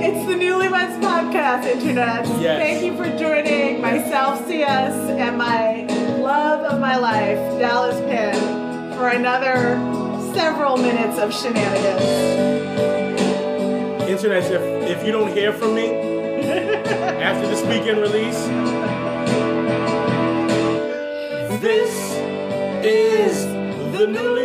it's 0.01 0.25
the 0.27 0.33
Newlyweds 0.33 0.99
Podcast, 1.01 1.65
Internet. 1.65 2.27
Yes. 2.41 2.59
Thank 2.59 2.83
you 2.83 2.97
for 2.97 3.05
joining 3.17 3.81
myself, 3.81 4.45
CS, 4.47 4.93
and 5.11 5.37
my 5.37 5.85
love 6.17 6.65
of 6.65 6.81
my 6.81 6.97
life, 6.97 7.37
Dallas 7.59 7.99
Penn, 8.01 8.93
for 8.97 9.07
another 9.09 9.77
several 10.33 10.75
minutes 10.77 11.17
of 11.17 11.33
shenanigans. 11.33 12.01
Internet, 14.09 14.43
if, 14.51 14.61
if 14.97 15.05
you 15.05 15.11
don't 15.13 15.31
hear 15.31 15.53
from 15.53 15.75
me 15.75 16.12
after 17.23 17.47
this 17.47 17.61
weekend 17.61 18.01
release, 18.01 18.37
this 21.61 21.93
is 22.83 23.45
the 23.97 24.05
Newlyweds 24.05 24.42